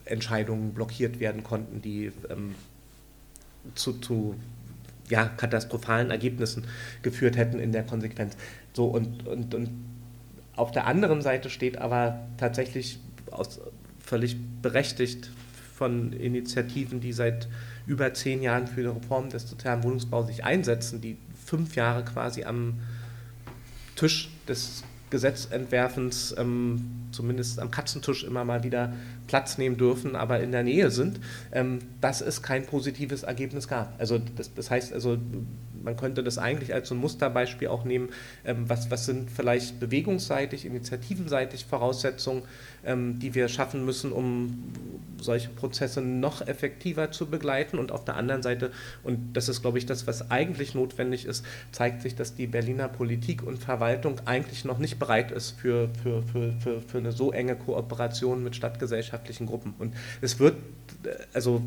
[0.04, 2.54] Entscheidungen blockiert werden konnten, die ähm,
[3.74, 4.34] zu, zu
[5.08, 6.66] ja, katastrophalen Ergebnissen
[7.02, 8.36] geführt hätten in der Konsequenz.
[8.72, 9.70] So und, und, und
[10.56, 12.98] auf der anderen Seite steht aber tatsächlich
[13.30, 13.60] aus,
[13.98, 15.30] völlig berechtigt
[15.76, 17.48] von Initiativen, die seit
[17.86, 22.44] über zehn Jahren für die Reform des sozialen Wohnungsbaus sich einsetzen, die fünf Jahre quasi
[22.44, 22.80] am
[23.96, 28.92] Tisch des Gesetzentwerfens, ähm, zumindest am Katzentisch immer mal wieder
[29.28, 31.20] Platz nehmen dürfen, aber in der Nähe sind,
[31.52, 33.94] ähm, dass es kein positives Ergebnis gab.
[33.98, 35.16] Also das, das heißt also,
[35.84, 38.08] man könnte das eigentlich als so ein Musterbeispiel auch nehmen,
[38.44, 42.42] ähm, was, was sind vielleicht bewegungsseitig, initiativenseitig Voraussetzungen,
[42.84, 44.72] ähm, die wir schaffen müssen, um
[45.24, 47.78] solche Prozesse noch effektiver zu begleiten.
[47.78, 48.70] Und auf der anderen Seite,
[49.02, 52.88] und das ist, glaube ich, das, was eigentlich notwendig ist, zeigt sich, dass die Berliner
[52.88, 57.32] Politik und Verwaltung eigentlich noch nicht bereit ist für, für, für, für, für eine so
[57.32, 59.74] enge Kooperation mit stadtgesellschaftlichen Gruppen.
[59.78, 60.56] Und es wird
[61.04, 61.62] äh, also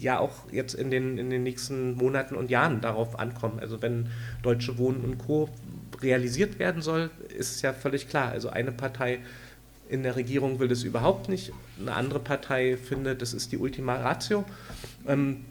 [0.00, 3.60] ja auch jetzt in den, in den nächsten Monaten und Jahren darauf ankommen.
[3.60, 4.08] Also wenn
[4.42, 5.48] Deutsche Wohnen und Co.
[6.00, 8.30] realisiert werden soll, ist es ja völlig klar.
[8.30, 9.20] Also eine Partei
[9.94, 11.52] in der Regierung will das überhaupt nicht.
[11.80, 14.44] Eine andere Partei findet, das ist die Ultima Ratio.
[15.06, 15.44] Ähm,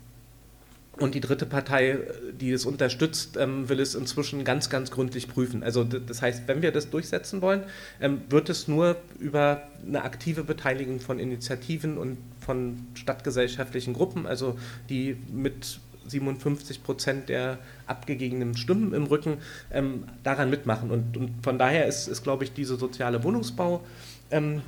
[1.00, 1.98] und die dritte Partei,
[2.40, 5.64] die es unterstützt, ähm, will es inzwischen ganz, ganz gründlich prüfen.
[5.64, 7.64] Also das heißt, wenn wir das durchsetzen wollen,
[8.00, 14.56] ähm, wird es nur über eine aktive Beteiligung von Initiativen und von stadtgesellschaftlichen Gruppen, also
[14.88, 19.38] die mit 57 Prozent der abgegebenen Stimmen im Rücken
[19.72, 20.92] ähm, daran mitmachen.
[20.92, 23.82] Und, und, von daher ist, ist, glaube ich, diese soziale Wohnungsbau-Erfahrung,
[24.32, 24.62] ähm,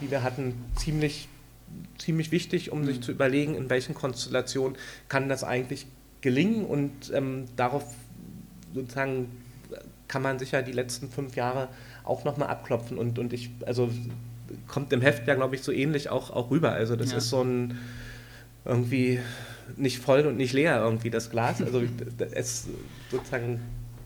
[0.00, 1.28] die wir hatten, ziemlich,
[1.98, 2.86] ziemlich wichtig, um mhm.
[2.86, 4.76] sich zu überlegen, in welchen Konstellationen
[5.08, 5.86] kann das eigentlich
[6.20, 6.64] gelingen.
[6.64, 7.84] Und ähm, darauf
[8.74, 9.30] sozusagen
[10.08, 11.68] kann man sicher die letzten fünf Jahre
[12.04, 12.98] auch nochmal abklopfen.
[12.98, 13.90] Und, und ich, also
[14.66, 16.72] kommt im Heft ja, glaube ich, so ähnlich auch, auch rüber.
[16.72, 17.18] Also das ja.
[17.18, 17.78] ist so ein
[18.64, 19.20] irgendwie
[19.76, 21.62] nicht voll und nicht leer irgendwie das Glas.
[21.62, 21.82] Also
[22.32, 22.66] es
[23.10, 23.60] sozusagen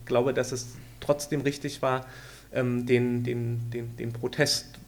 [0.05, 2.07] glaube, dass es trotzdem richtig war,
[2.55, 4.78] ähm, den, den, den, den Protest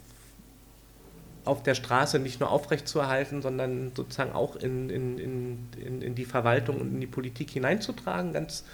[1.45, 6.81] auf der Straße nicht nur aufrechtzuerhalten, sondern sozusagen auch in, in, in, in, die Verwaltung
[6.81, 8.65] und in die Politik hineinzutragen, ganz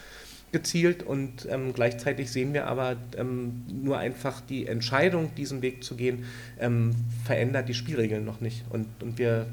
[0.52, 1.02] gezielt.
[1.02, 6.24] Und ähm, gleichzeitig sehen wir aber ähm, nur einfach die Entscheidung, diesen Weg zu gehen,
[6.58, 8.64] ähm, verändert die Spielregeln noch nicht.
[8.70, 9.46] Und, und wir,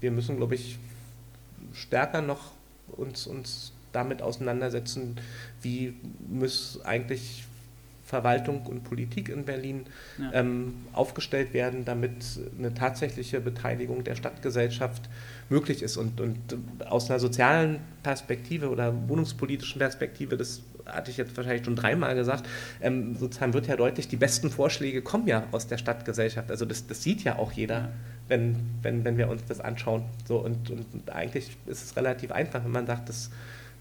[0.00, 0.78] wir müssen, glaube ich,
[1.72, 2.52] stärker noch
[2.88, 5.16] uns, uns damit auseinandersetzen,
[5.62, 5.94] wie
[6.28, 7.44] muss eigentlich
[8.08, 9.84] Verwaltung und Politik in Berlin
[10.18, 10.32] ja.
[10.32, 15.02] ähm, aufgestellt werden, damit eine tatsächliche Beteiligung der Stadtgesellschaft
[15.50, 15.98] möglich ist.
[15.98, 16.38] Und, und
[16.86, 22.48] aus einer sozialen Perspektive oder wohnungspolitischen Perspektive, das hatte ich jetzt wahrscheinlich schon dreimal gesagt,
[22.80, 26.50] ähm, sozusagen wird ja deutlich, die besten Vorschläge kommen ja aus der Stadtgesellschaft.
[26.50, 27.74] Also das, das sieht ja auch jeder.
[27.74, 27.88] Ja
[28.28, 30.04] wenn, wenn, wenn wir uns das anschauen.
[30.26, 33.30] So, und, und eigentlich ist es relativ einfach, wenn man sagt, dass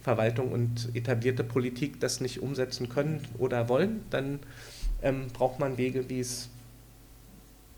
[0.08, 4.40] Verwaltung und etablierte Politik das nicht umsetzen können oder wollen, dann
[5.02, 6.50] ähm, braucht man Wege, wie es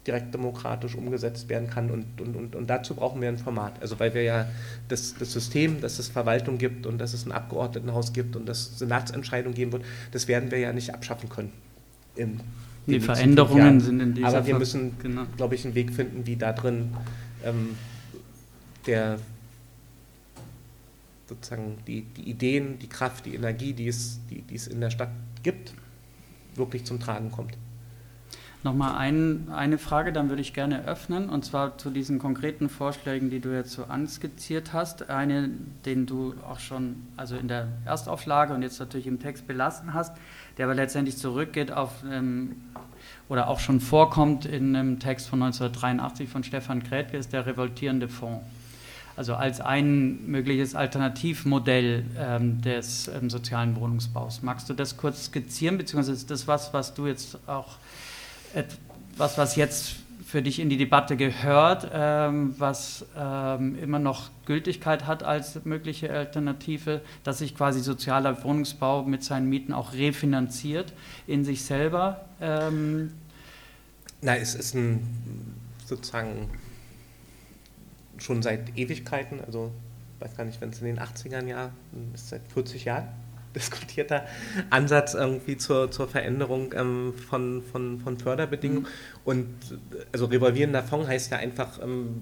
[0.05, 1.89] direkt demokratisch umgesetzt werden kann.
[1.89, 3.81] Und, und, und, und dazu brauchen wir ein Format.
[3.81, 4.47] Also weil wir ja
[4.87, 8.59] das, das System, dass es Verwaltung gibt und dass es ein Abgeordnetenhaus gibt und dass
[8.59, 11.51] es Senatsentscheidungen geben wird, das werden wir ja nicht abschaffen können
[12.89, 15.23] die Veränderungen sind in dieser Aber wir müssen, genau.
[15.37, 16.93] glaube ich, einen Weg finden, wie da drin
[17.43, 17.75] ähm,
[18.85, 19.17] der
[21.29, 24.89] sozusagen die, die Ideen, die Kraft, die Energie, die es, die, die es in der
[24.89, 25.09] Stadt
[25.43, 25.73] gibt,
[26.55, 27.57] wirklich zum Tragen kommt.
[28.61, 33.29] Nochmal ein, eine Frage, dann würde ich gerne öffnen, und zwar zu diesen konkreten Vorschlägen,
[33.29, 35.09] die du jetzt so anskizziert hast.
[35.09, 35.49] Eine,
[35.85, 40.13] den du auch schon also in der Erstauflage und jetzt natürlich im Text belassen hast,
[40.57, 42.57] der aber letztendlich zurückgeht auf ähm,
[43.29, 48.09] oder auch schon vorkommt in einem Text von 1983 von Stefan Krätke, ist der revoltierende
[48.09, 48.43] Fonds.
[49.19, 54.43] Also als ein mögliches Alternativmodell ähm, des ähm, sozialen Wohnungsbaus.
[54.43, 57.75] Magst du das kurz skizzieren, beziehungsweise ist das was, was du jetzt auch
[58.53, 65.05] etwas, was jetzt für dich in die Debatte gehört, ähm, was ähm, immer noch Gültigkeit
[65.05, 70.93] hat als mögliche Alternative, dass sich quasi sozialer Wohnungsbau mit seinen Mieten auch refinanziert
[71.27, 72.21] in sich selber?
[72.39, 73.11] Ähm
[74.21, 75.05] Na, es ist ein
[75.85, 76.49] sozusagen
[78.19, 79.71] schon seit Ewigkeiten, also
[80.15, 81.71] ich weiß gar nicht, wenn es in den 80ern Jahren
[82.13, 83.07] ist, seit 40 Jahren
[83.55, 84.25] diskutierter
[84.69, 88.83] Ansatz irgendwie zur, zur Veränderung ähm, von, von, von Förderbedingungen.
[88.83, 88.87] Mhm.
[89.25, 89.47] Und
[90.11, 92.21] also revolvierender Fonds heißt ja einfach, ähm,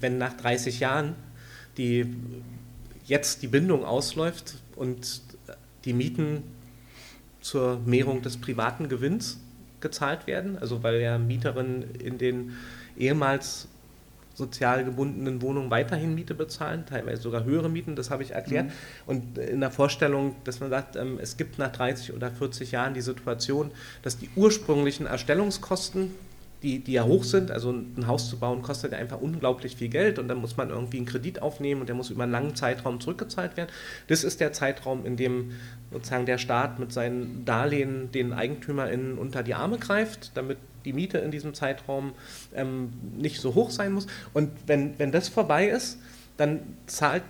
[0.00, 1.14] wenn nach 30 Jahren
[1.76, 2.06] die
[3.04, 5.22] jetzt die Bindung ausläuft und
[5.84, 6.42] die Mieten
[7.40, 9.38] zur Mehrung des privaten Gewinns
[9.80, 12.56] gezahlt werden, also weil ja Mieterinnen in den
[12.96, 13.68] ehemals
[14.36, 18.66] sozial gebundenen Wohnungen weiterhin Miete bezahlen, teilweise sogar höhere Mieten, das habe ich erklärt.
[18.66, 18.72] Mhm.
[19.06, 22.92] Und in der Vorstellung, dass man sagt, ähm, es gibt nach 30 oder 40 Jahren
[22.92, 23.70] die Situation,
[24.02, 26.14] dass die ursprünglichen Erstellungskosten
[26.62, 27.50] die, die ja hoch sind.
[27.50, 30.70] Also ein Haus zu bauen kostet ja einfach unglaublich viel Geld und dann muss man
[30.70, 33.70] irgendwie einen Kredit aufnehmen und der muss über einen langen Zeitraum zurückgezahlt werden.
[34.08, 35.52] Das ist der Zeitraum, in dem
[35.92, 41.18] sozusagen der Staat mit seinen Darlehen den EigentümerInnen unter die Arme greift, damit die Miete
[41.18, 42.12] in diesem Zeitraum
[42.54, 44.06] ähm, nicht so hoch sein muss.
[44.32, 45.98] Und wenn, wenn das vorbei ist,
[46.36, 47.22] dann zahlt,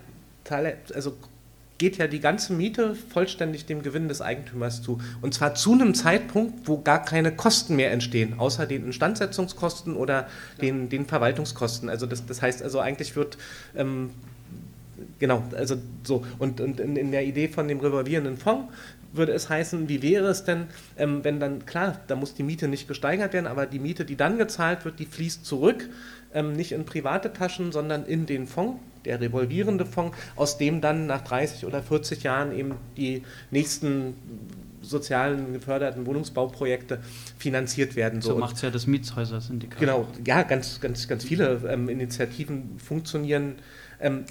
[0.95, 1.17] also
[1.79, 4.99] geht ja die ganze Miete vollständig dem Gewinn des Eigentümers zu.
[5.21, 10.29] Und zwar zu einem Zeitpunkt, wo gar keine Kosten mehr entstehen, außer den Instandsetzungskosten oder
[10.61, 11.89] den, den Verwaltungskosten.
[11.89, 13.37] Also das, das heißt also eigentlich wird
[13.77, 14.11] ähm,
[15.19, 16.25] genau, also so.
[16.39, 18.73] Und, und in, in, der Idee von dem revolvierenden Fonds
[19.13, 20.67] würde es heißen, wie wäre es denn,
[20.99, 24.17] ähm, wenn dann, klar, da muss die Miete nicht gesteigert werden, aber die Miete, die
[24.17, 25.89] dann gezahlt wird, die fließt zurück,
[26.35, 31.07] ähm, nicht in private Taschen, sondern in den Fonds, der revolvierende Fonds, aus dem dann
[31.07, 34.15] nach 30 oder 40 Jahren eben die nächsten
[34.83, 37.01] sozialen geförderten Wohnungsbauprojekte
[37.39, 38.21] finanziert werden.
[38.21, 39.81] So, so macht es ja das Mietshäuser-Syndikat.
[39.81, 43.57] Genau, ja, ganz, ganz, ganz viele ähm, Initiativen funktionieren
[44.01, 44.25] ähm,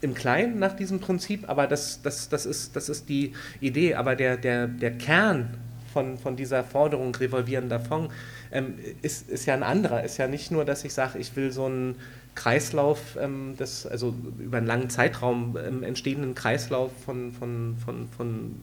[0.00, 3.94] im Kleinen nach diesem Prinzip, aber das, das, das, ist, das ist die Idee.
[3.94, 5.58] Aber der, der, der Kern
[5.92, 8.12] von, von dieser Forderung revolvierender Fonds
[8.52, 10.02] ähm, ist, ist ja ein anderer.
[10.02, 11.96] Ist ja nicht nur, dass ich sage, ich will so einen
[12.34, 18.60] Kreislauf, ähm, des, also über einen langen Zeitraum ähm, entstehenden Kreislauf von, von, von, von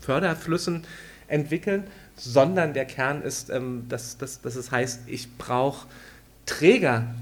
[0.00, 0.84] Förderflüssen
[1.26, 1.84] entwickeln,
[2.16, 5.86] sondern der Kern ist, ähm, dass, dass, dass es heißt, ich brauche
[6.46, 7.14] Träger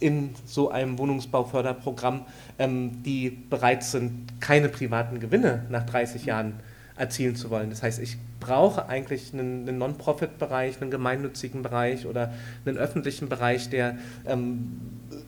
[0.00, 2.26] in so einem Wohnungsbauförderprogramm,
[2.58, 6.54] ähm, die bereit sind, keine privaten Gewinne nach 30 Jahren
[6.96, 7.70] erzielen zu wollen.
[7.70, 12.32] Das heißt, ich brauche eigentlich einen, einen Non-Profit-Bereich, einen gemeinnützigen Bereich oder
[12.64, 14.80] einen öffentlichen Bereich, der ähm,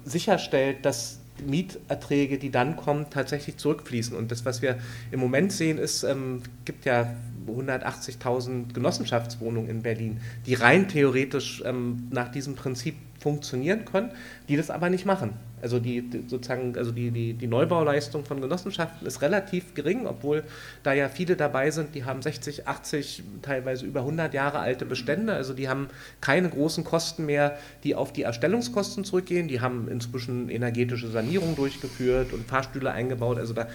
[0.04, 4.16] sicherstellt, dass Mieterträge, die dann kommen, tatsächlich zurückfließen.
[4.16, 4.78] Und das, was wir
[5.10, 7.14] im Moment sehen, ist, ähm, gibt ja
[7.46, 14.10] 180.000 Genossenschaftswohnungen in Berlin, die rein theoretisch ähm, nach diesem Prinzip funktionieren können,
[14.48, 15.32] die das aber nicht machen.
[15.66, 20.44] Also die, die sozusagen, also die, die, die Neubauleistung von Genossenschaften ist relativ gering, obwohl
[20.84, 25.32] da ja viele dabei sind, die haben 60, 80, teilweise über 100 Jahre alte Bestände,
[25.32, 25.88] also die haben
[26.20, 32.32] keine großen Kosten mehr, die auf die Erstellungskosten zurückgehen, die haben inzwischen energetische Sanierung durchgeführt
[32.32, 33.66] und Fahrstühle eingebaut, also da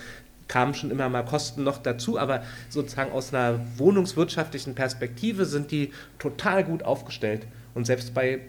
[0.48, 5.92] kamen schon immer mal Kosten noch dazu, aber sozusagen aus einer wohnungswirtschaftlichen Perspektive sind die
[6.20, 7.48] total gut aufgestellt.
[7.74, 8.40] Und selbst bei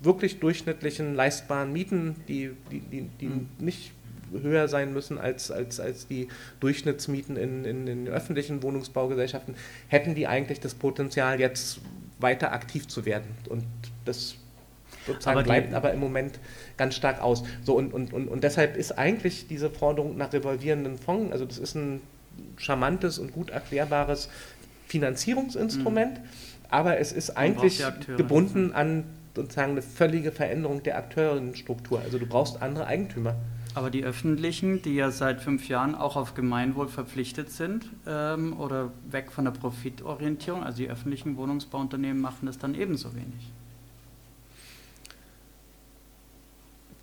[0.00, 3.48] wirklich durchschnittlichen leistbaren Mieten, die, die, die, die mhm.
[3.58, 3.92] nicht
[4.30, 6.28] höher sein müssen als, als, als die
[6.60, 9.54] Durchschnittsmieten in, in, in öffentlichen Wohnungsbaugesellschaften,
[9.88, 11.80] hätten die eigentlich das Potenzial, jetzt
[12.18, 13.26] weiter aktiv zu werden.
[13.48, 13.64] Und
[14.04, 14.36] das
[15.06, 16.38] sozusagen aber bleibt aber im Moment
[16.76, 17.44] ganz stark aus.
[17.62, 21.58] So, und, und, und, und deshalb ist eigentlich diese Forderung nach revolvierenden Fonds, also das
[21.58, 22.00] ist ein
[22.56, 24.28] charmantes und gut erklärbares
[24.86, 26.24] Finanzierungsinstrument, mhm.
[26.68, 27.82] aber es ist eigentlich
[28.16, 29.04] gebunden an
[29.38, 32.00] sozusagen eine völlige Veränderung der Akteurenstruktur.
[32.00, 33.34] Also du brauchst andere Eigentümer.
[33.74, 38.90] Aber die öffentlichen, die ja seit fünf Jahren auch auf Gemeinwohl verpflichtet sind ähm, oder
[39.10, 43.52] weg von der Profitorientierung, also die öffentlichen Wohnungsbauunternehmen machen das dann ebenso wenig.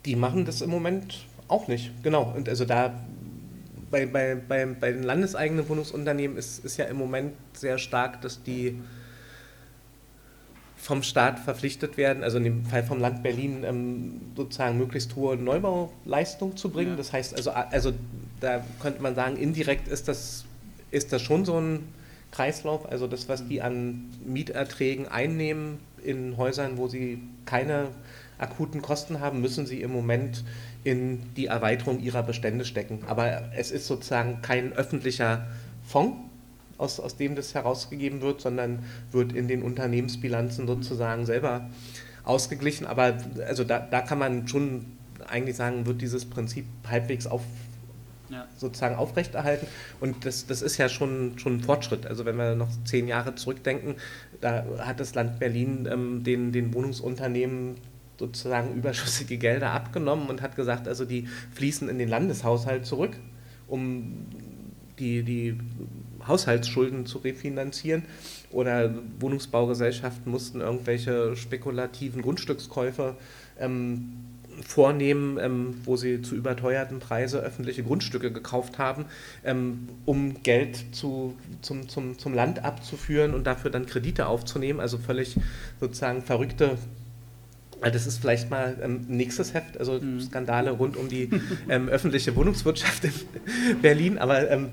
[0.05, 2.33] Die machen das im Moment auch nicht, genau.
[2.35, 2.93] Und also da
[3.89, 8.43] bei, bei, bei, bei den landeseigenen Wohnungsunternehmen ist, ist ja im Moment sehr stark, dass
[8.43, 8.81] die
[10.77, 15.35] vom Staat verpflichtet werden, also in dem Fall vom Land Berlin ähm, sozusagen möglichst hohe
[15.35, 16.91] Neubauleistung zu bringen.
[16.91, 16.97] Ja.
[16.97, 17.93] Das heißt, also, also
[18.39, 20.45] da könnte man sagen, indirekt ist das,
[20.91, 21.87] ist das schon so ein
[22.31, 27.87] Kreislauf, also das, was die an Mieterträgen einnehmen in Häusern, wo sie keine
[28.37, 30.43] akuten Kosten haben, müssen sie im Moment
[30.83, 32.99] in die Erweiterung ihrer Bestände stecken.
[33.07, 35.47] Aber es ist sozusagen kein öffentlicher
[35.87, 36.17] Fonds,
[36.77, 38.79] aus, aus dem das herausgegeben wird, sondern
[39.11, 41.69] wird in den Unternehmensbilanzen sozusagen selber
[42.23, 42.85] ausgeglichen.
[42.85, 43.17] Aber
[43.47, 44.85] also da, da kann man schon
[45.27, 47.41] eigentlich sagen, wird dieses Prinzip halbwegs auf,
[48.29, 48.45] ja.
[48.57, 49.67] sozusagen aufrechterhalten.
[49.99, 52.05] Und das, das ist ja schon, schon ein Fortschritt.
[52.05, 53.95] Also wenn wir noch zehn Jahre zurückdenken,
[54.41, 57.75] da hat das Land Berlin ähm, den, den Wohnungsunternehmen
[58.17, 63.17] sozusagen überschüssige Gelder abgenommen und hat gesagt, also die fließen in den Landeshaushalt zurück,
[63.67, 64.25] um
[64.99, 65.57] die, die
[66.27, 68.03] Haushaltsschulden zu refinanzieren
[68.51, 73.15] oder Wohnungsbaugesellschaften mussten irgendwelche spekulativen Grundstückskäufe
[73.59, 74.13] ähm,
[74.63, 79.05] vornehmen, ähm, wo sie zu überteuerten Preisen öffentliche Grundstücke gekauft haben,
[79.43, 84.79] ähm, um Geld zu, zum, zum, zum Land abzuführen und dafür dann Kredite aufzunehmen.
[84.79, 85.35] Also völlig
[85.79, 86.77] sozusagen verrückte
[87.81, 90.21] das ist vielleicht mal ähm, nächstes Heft, also mhm.
[90.21, 91.29] Skandale rund um die
[91.69, 94.69] ähm, öffentliche Wohnungswirtschaft in Berlin, aber ähm,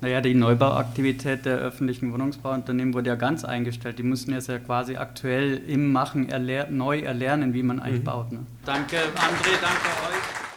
[0.00, 3.98] Naja, die Neubauaktivität der öffentlichen Wohnungsbauunternehmen wurde ja ganz eingestellt.
[3.98, 8.04] Die mussten jetzt ja quasi aktuell im Machen erler neu erlernen, wie man eigentlich mhm.
[8.04, 8.32] baut.
[8.32, 8.38] Ne?
[8.64, 10.47] Danke, André, danke euch.